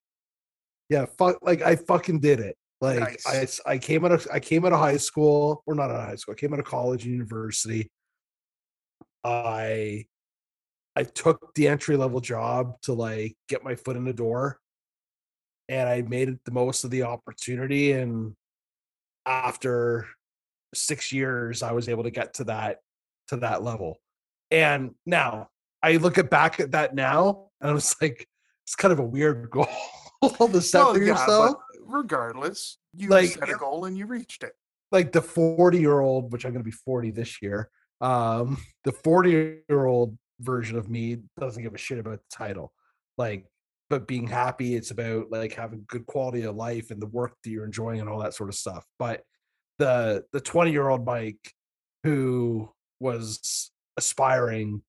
[0.88, 3.60] yeah fuck like i fucking did it like Nice.
[3.66, 6.08] i i came out of i came out of high school or not out of
[6.08, 7.90] high school i came out of college and university
[9.24, 10.04] i
[10.96, 14.58] i took the entry level job to like get my foot in the door
[15.68, 17.92] and I made the most of the opportunity.
[17.92, 18.34] And
[19.26, 20.06] after
[20.74, 22.78] six years, I was able to get to that
[23.28, 23.98] to that level.
[24.50, 25.48] And now
[25.85, 28.26] I look at back at that now, and I was like,
[28.66, 29.66] it's kind of a weird goal
[30.22, 31.57] to set well, for yeah, yourself.
[31.85, 34.53] regardless, you Like, set a goal and you reached it.
[34.91, 37.68] like the 40 year old, which I'm going to be 40 this year.
[38.01, 39.30] Um, the 40
[39.68, 42.72] year old version of me doesn't give a shit about the title.
[43.18, 43.47] Like,
[43.91, 47.51] but being happy, it's about like having good quality of life and the work that
[47.51, 48.85] you're enjoying and all that sort of stuff.
[48.99, 49.22] But
[49.78, 51.53] the the 20 year old Mike
[52.03, 52.70] who
[53.01, 54.82] was aspiring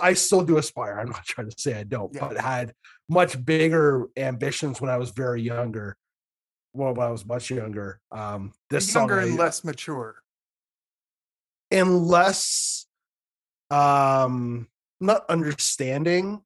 [0.00, 0.98] I still do aspire.
[1.00, 2.28] I'm not trying to say I don't, Yeah.
[2.28, 2.74] but had
[3.08, 5.96] much bigger ambitions when I was very younger.
[6.72, 8.00] Well, when I was much younger.
[8.12, 10.16] Um, this song Younger and I- less mature.
[11.70, 12.86] and less
[13.70, 14.66] um
[15.00, 16.42] not understanding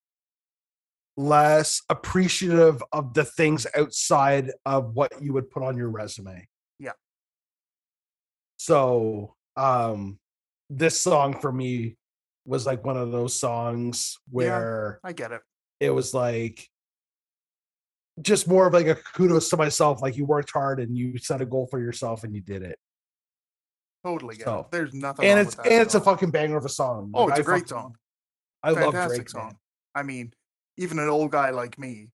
[1.17, 6.47] less appreciative of the things outside of what you would put on your resume
[6.79, 6.93] Yeah.
[8.59, 10.19] so um
[10.71, 11.97] this song for me
[12.47, 15.41] was like one of those songs where I get it.
[15.81, 16.69] it was like
[18.21, 21.41] just more of like a kudos to myself like you worked hard and you set
[21.41, 22.79] a goal for yourself and you did it
[24.05, 24.67] Totally get So- it.
[24.71, 25.25] There's nothing.
[25.25, 27.55] and it's and it's a fucking banger of a song Oh, Like, it's a great
[27.61, 27.97] fucking- song.
[28.63, 29.47] I love Fantastic Drake song.
[29.47, 29.59] man.
[29.95, 30.33] I mean,
[30.77, 32.11] even an old guy like me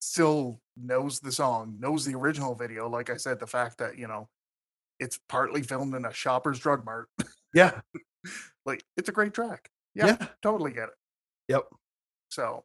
[0.00, 2.88] still knows the song, knows the original video.
[2.88, 4.28] Like I said, the fact that, you know,
[5.00, 7.08] it's partly filmed in a shopper's drug mart.
[7.52, 7.80] Yeah.
[8.70, 9.70] like it's a great track.
[9.94, 10.26] Yeah, Yeah.
[10.42, 10.94] totally get it.
[11.48, 11.64] Yep.
[12.30, 12.64] So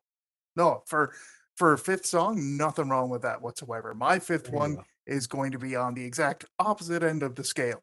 [0.55, 1.13] no, for
[1.57, 3.93] for a fifth song, nothing wrong with that whatsoever.
[3.93, 4.77] My fifth There one
[5.07, 7.81] is going to be on the exact opposite end of the scale.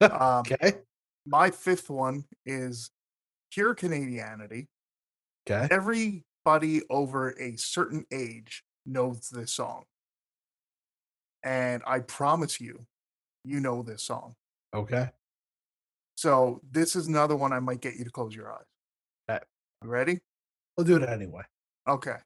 [0.00, 0.78] Um, Okay.
[1.26, 2.90] My fifth one is
[3.52, 4.68] pure Canadianity.
[5.48, 5.68] Okay.
[5.74, 9.84] Everybody over a certain age knows this song.
[11.42, 12.86] And I promise you,
[13.44, 14.34] you know this song.
[14.74, 15.10] Okay.
[16.20, 18.66] So this is another one I might get you to close your eyes.
[19.30, 19.42] Okay.
[19.82, 20.18] You ready?
[20.76, 21.44] We'll do it anyway.
[21.88, 22.16] Okay.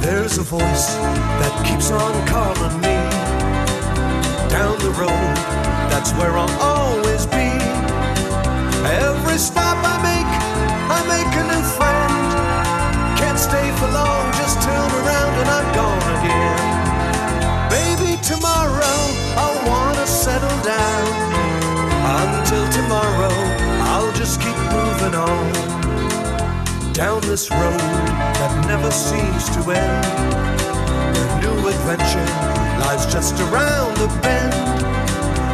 [0.00, 2.96] There's a voice that keeps on calling me
[4.48, 5.36] down the road.
[5.92, 7.52] That's where I'll always be.
[9.04, 10.30] Every stop I make,
[10.90, 11.85] I make a new friend.
[26.96, 27.78] Down this road
[28.40, 30.06] that never seems to end.
[31.12, 32.24] A new adventure
[32.80, 34.56] lies just around the bend.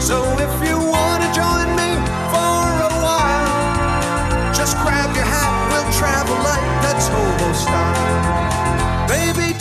[0.00, 1.98] So if you wanna join me
[2.30, 8.22] for a while, just grab your hat, we'll travel like that's hobo style.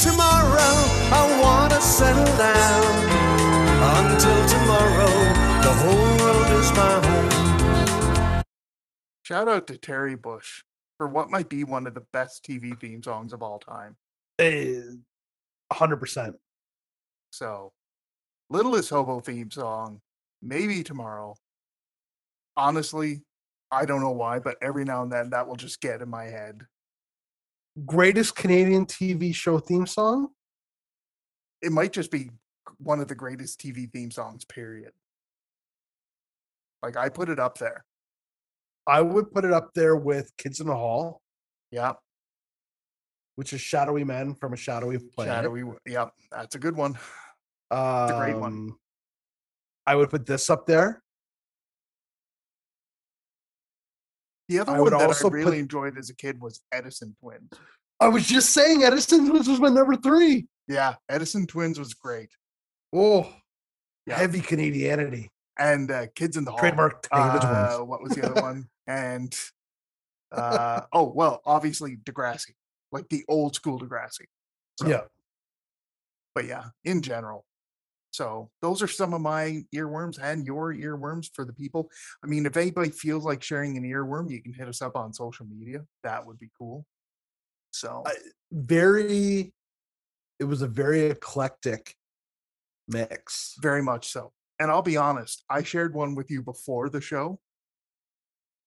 [0.01, 0.75] Tomorrow
[1.13, 2.93] I wanna settle down.
[3.99, 5.13] Until tomorrow,
[5.61, 8.43] the whole world is my home.
[9.21, 10.63] Shout out to Terry Bush
[11.02, 13.95] for what might be one of the best TV theme songs of all time.
[14.38, 14.82] Eh,
[15.74, 16.36] hundred percent.
[17.32, 17.74] So,
[18.52, 19.99] Littlest Hobo theme song,
[20.43, 21.34] maybe tomorrow.
[22.56, 23.24] Honestly,
[23.72, 26.26] I don't know why, but every now and then that will just get in my
[26.26, 26.68] head.
[27.84, 30.28] Greatest Canadian TV show theme song?
[31.64, 32.30] It might just be
[32.78, 34.91] one of the greatest TV theme songs, period.
[36.84, 37.86] Like, I put it up there.
[38.88, 41.21] I would put it up there with Kids in the Hall,
[41.71, 41.93] Yeah.
[43.36, 45.36] which is Shadowy Men from a Shadowy Planet.
[45.36, 45.63] Shadowy.
[45.86, 46.09] Yep.
[46.32, 46.97] That's a good one.
[47.69, 48.73] Um, a great one.
[49.88, 51.01] I would put this up there.
[54.49, 57.49] The other I one that I put- really enjoyed as a kid was Edison Twins.
[57.99, 60.47] I was just saying Edison Twins was my number three.
[60.67, 62.29] Yeah, Edison Twins was great.
[62.93, 63.34] Oh,
[64.05, 64.17] Yeah.
[64.17, 65.29] heavy Canadianity.
[65.62, 66.59] And uh, Kids in the Hall.
[66.59, 68.68] Trademark Uh, what was the other one?
[68.88, 69.34] And
[70.32, 72.55] uh, oh well, obviously Degrassi,
[72.91, 74.26] like the old school Degrassi.
[74.80, 75.01] So, Yeah.
[76.36, 77.45] but yeah, in general.
[78.12, 81.89] So those are some of my earworms and your earworms for the people.
[82.24, 85.14] I mean, if anybody feels like sharing an earworm, you can hit us up on
[85.14, 85.86] social media.
[86.03, 86.86] That would be cool.
[87.72, 88.16] So I-
[88.51, 89.53] Very,
[90.39, 91.95] it was a very eclectic
[92.88, 93.55] mix.
[93.62, 94.34] very much so.
[94.62, 97.39] And I'll be honest, I shared one with you before the show.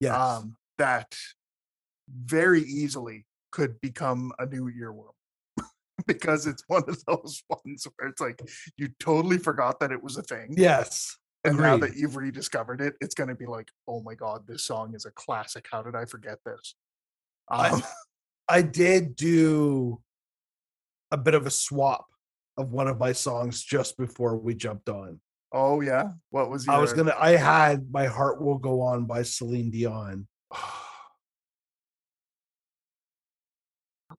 [0.01, 0.13] Yes.
[0.13, 1.15] um, that
[2.13, 5.13] very easily could become a new earworm
[6.05, 8.41] because it's one of those ones where it's like
[8.77, 10.53] you totally forgot that it was a thing.
[10.57, 11.17] yes.
[11.45, 14.65] And now that you've rediscovered it, it's going to be like, oh my God, this
[14.65, 15.67] song is a classic.
[15.71, 16.75] How did I forget this?
[17.49, 17.83] I- Um,
[18.49, 20.01] I did do
[21.11, 22.05] a bit of a swap
[22.57, 25.19] of one of my songs just before we jumped on.
[25.51, 26.09] Oh, yeah.
[26.29, 26.75] What was your.
[26.75, 27.15] I was gonna.
[27.17, 30.27] I had "My Heart Will Go On" by Celine Dion.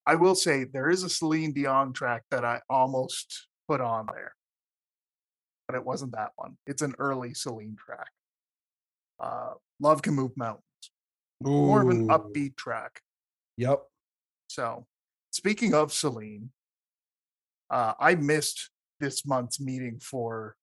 [0.09, 4.35] I will say there is a Celine Dion track that I almost put on there,
[5.67, 6.57] but it wasn't that one.
[6.67, 8.11] It's an early Celine track.
[9.19, 10.63] Uh, Love Can Move Mountains.
[11.43, 13.01] More of an upbeat track.
[13.57, 13.83] Yep.
[14.49, 14.87] So,
[15.31, 16.51] speaking of Celine,
[17.71, 18.71] uh, I missed
[19.01, 20.57] this month's meeting for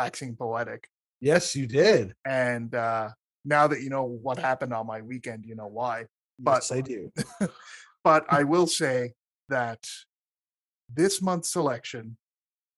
[0.00, 0.88] Waxing Poetic.
[1.22, 2.12] Yes, you did.
[2.26, 3.08] And uh,
[3.46, 6.04] now that you know what happened on my weekend, you know why.
[6.38, 7.10] But- yes, I do.
[8.04, 9.14] But I will say
[9.48, 9.82] that
[10.94, 12.18] this month's selection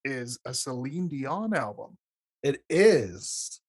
[0.04, 1.98] is a Celine Dion album.
[2.44, 3.60] It is.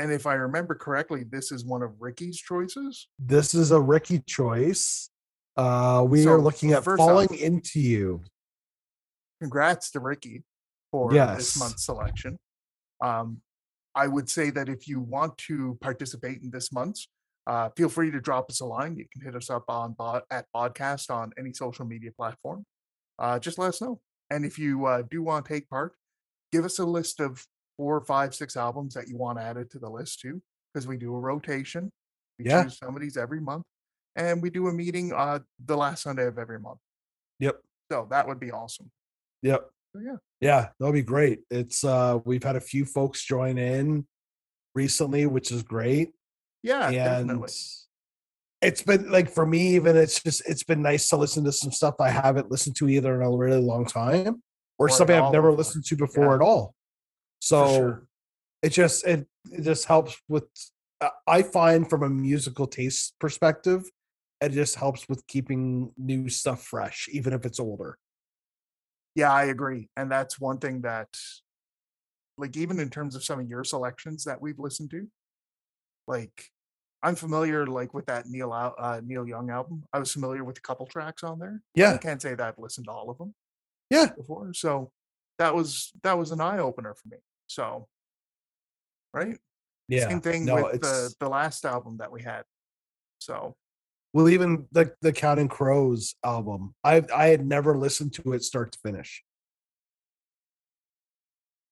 [0.00, 3.08] And if I remember correctly, this is one of Ricky's choices.
[3.18, 5.08] This is a Ricky choice.
[5.56, 8.22] Uh, we So, are looking at falling off- into you.
[9.40, 10.42] congrats to Ricky
[10.90, 11.36] for Yes.
[11.38, 12.36] this month's selection.
[13.00, 13.40] Um,
[13.94, 17.08] I would say that if you want to participate in this month's,
[17.46, 18.96] uh, feel free to drop us a line.
[18.96, 22.64] You can hit us up on bod- at podcast on any social media platform.
[23.18, 24.00] Uh, just let us know.
[24.30, 25.94] And if you uh, do want to take part,
[26.52, 27.44] give us a list of
[27.76, 30.42] four, five, six albums that you want added to the list too,
[30.74, 31.90] because we do a rotation.
[32.38, 32.64] We Yeah.
[32.64, 33.64] choose somebody's every month,
[34.16, 36.80] and we do a meeting uh, the last Sunday of every month.
[37.38, 37.62] Yep.
[37.90, 38.90] So that would be awesome.
[39.42, 39.70] Yep.
[39.96, 40.16] So, yeah.
[40.40, 41.40] Yeah, that'll be great.
[41.50, 44.06] It's uh we've had a few folks join in
[44.74, 46.10] recently, which is great.
[46.62, 47.52] Yeah, and definitely.
[48.62, 51.70] it's been like for me even it's just it's been nice to listen to some
[51.70, 54.42] stuff i haven't listened to either in a really long time
[54.78, 55.58] or, Or something i've never before.
[55.58, 56.34] listened to before Yeah.
[56.36, 56.74] at all
[57.38, 58.06] so sure.
[58.62, 60.44] it just it, it just helps with
[61.00, 63.84] uh, i find from a musical taste perspective
[64.40, 67.98] it just helps with keeping new stuff fresh even if it's older
[69.16, 69.88] Yeah, I agree.
[69.96, 71.08] And that's one thing that,
[72.38, 75.08] like, even in terms of some of your selections that we've listened to,
[76.06, 76.52] like,
[77.02, 79.82] I'm familiar, like, with that Neil uh, Neil Young album.
[79.92, 81.62] I was familiar with a couple tracks on there.
[81.74, 83.34] Yeah, I can't say that I've listened to all of them
[83.90, 84.52] yeah before.
[84.54, 84.90] So
[85.38, 87.18] that was that was an eye opener for me.
[87.46, 87.88] So,
[89.12, 89.38] right?
[89.88, 92.44] yeah Same thing no with the the last album that we had.
[93.18, 93.54] So
[94.16, 98.72] well even the the counting crows album i i had never listened to it start
[98.72, 99.22] to finish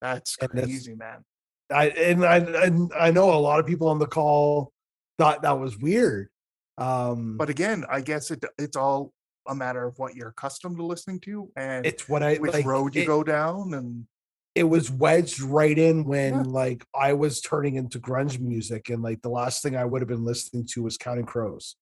[0.02, 1.24] that's And crazy, man.
[1.72, 2.36] I and I
[2.66, 4.70] and I know a lot of people on the call
[5.18, 6.28] thought that was weird.
[6.76, 9.14] Um But again, I guess it it's all
[9.48, 12.66] a matter of what you're accustomed to listening to and it's what I which like,
[12.66, 14.06] road you it, go down and
[14.54, 16.42] It was wedged right in when Yeah.
[16.60, 20.08] like I was turning into grunge music and like the last thing I would have
[20.08, 21.76] been listening to was Counting Crows.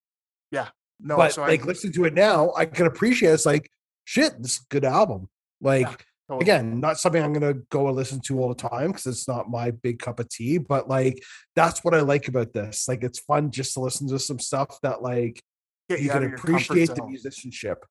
[1.01, 3.35] No but so I like listening to it now, I can appreciate it.
[3.35, 3.71] it's like
[4.05, 5.29] shit, this is a good album.
[5.61, 6.43] Like totally.
[6.43, 9.51] again, not something I'm gonna go and listen to all the time because it's not
[9.51, 10.59] my big cup of tea.
[10.59, 11.23] But like
[11.57, 12.87] that's what I like about this.
[12.89, 15.43] Like it's fun just to listen to some stuff that like
[15.89, 17.85] get you out can of your comfort appreciate the musicianship.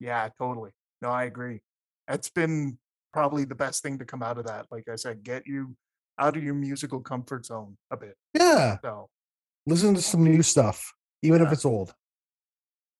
[0.00, 0.70] Yeah, totally.
[1.02, 1.60] No, I agree.
[2.08, 2.78] It's been
[3.12, 4.66] probably the best thing to come out of that.
[4.70, 5.76] Like I said, get you
[6.18, 8.16] out of your musical comfort zone a bit.
[8.34, 8.78] Yeah.
[8.82, 9.08] So,
[9.66, 10.92] Listen to some new stuff,
[11.22, 11.94] even if it's old.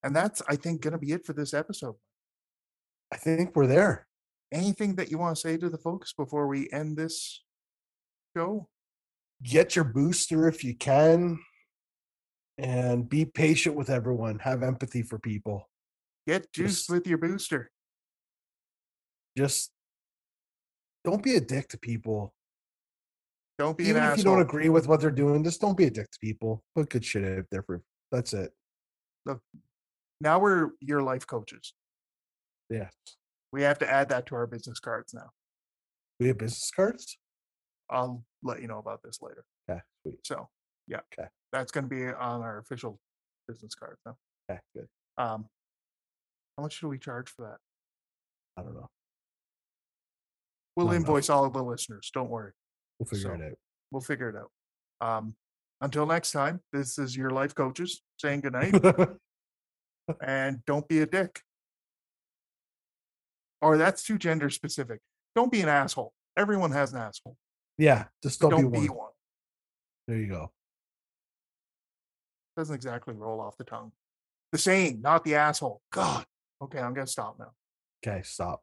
[0.05, 1.95] And that's I think going to be it for this episode.
[3.11, 4.07] I think we're there.
[4.53, 7.43] Anything that you want to say to the folks before we end this
[8.37, 8.69] show?
[9.43, 11.39] Get your booster if you can.
[12.57, 14.39] And be patient with everyone.
[14.39, 15.67] Have empathy for people.
[16.27, 17.71] Get juiced Just- with your booster.
[19.37, 19.71] Just
[21.03, 22.33] don't be a dick to people.
[23.57, 24.17] Don't be Even if asshole.
[24.17, 26.63] you don't agree with what they're doing, just don't be a dick to people.
[26.75, 27.81] Put good shit out there for
[28.11, 28.53] that's it.
[30.25, 31.73] Now we're your life coaches.
[32.69, 32.91] Yes.
[33.53, 35.29] We have to add that to our business cards now.
[36.19, 37.17] We have business cards?
[37.89, 39.45] I'll let you know about this later.
[39.69, 40.17] Okay, sweet.
[40.25, 40.49] So,
[40.87, 41.01] yeah.
[41.15, 41.27] 'Kay.
[41.53, 42.99] That's going to be on our official
[43.47, 44.17] business cards now.
[44.49, 44.87] Okay, good.
[45.17, 45.45] Um,
[46.57, 47.57] how much should we charge for that?
[48.59, 48.89] I don't know.
[50.75, 52.09] We'll Not invoice all of the listeners.
[52.13, 52.51] Don't worry.
[52.99, 53.57] We'll figure So- it out.
[53.91, 54.51] We'll figure it out.
[55.07, 55.35] Um,
[55.81, 58.73] until next time, this is your life coaches saying goodnight.
[60.21, 61.41] and don't be a dick.
[63.61, 64.99] Or that's too gender specific.
[65.35, 66.13] Don't be an asshole.
[66.37, 67.37] Everyone has an asshole.
[67.77, 68.97] yeah, just don't, Don't be, be one.
[68.97, 69.11] one.
[70.07, 70.51] There you go.
[72.57, 73.91] Doesn't exactly roll off the tongue.
[74.51, 75.81] The saying, not the asshole.
[75.91, 76.25] God.
[76.61, 77.51] Okay, I'm gonna stop now.
[78.05, 78.61] Okay, stop.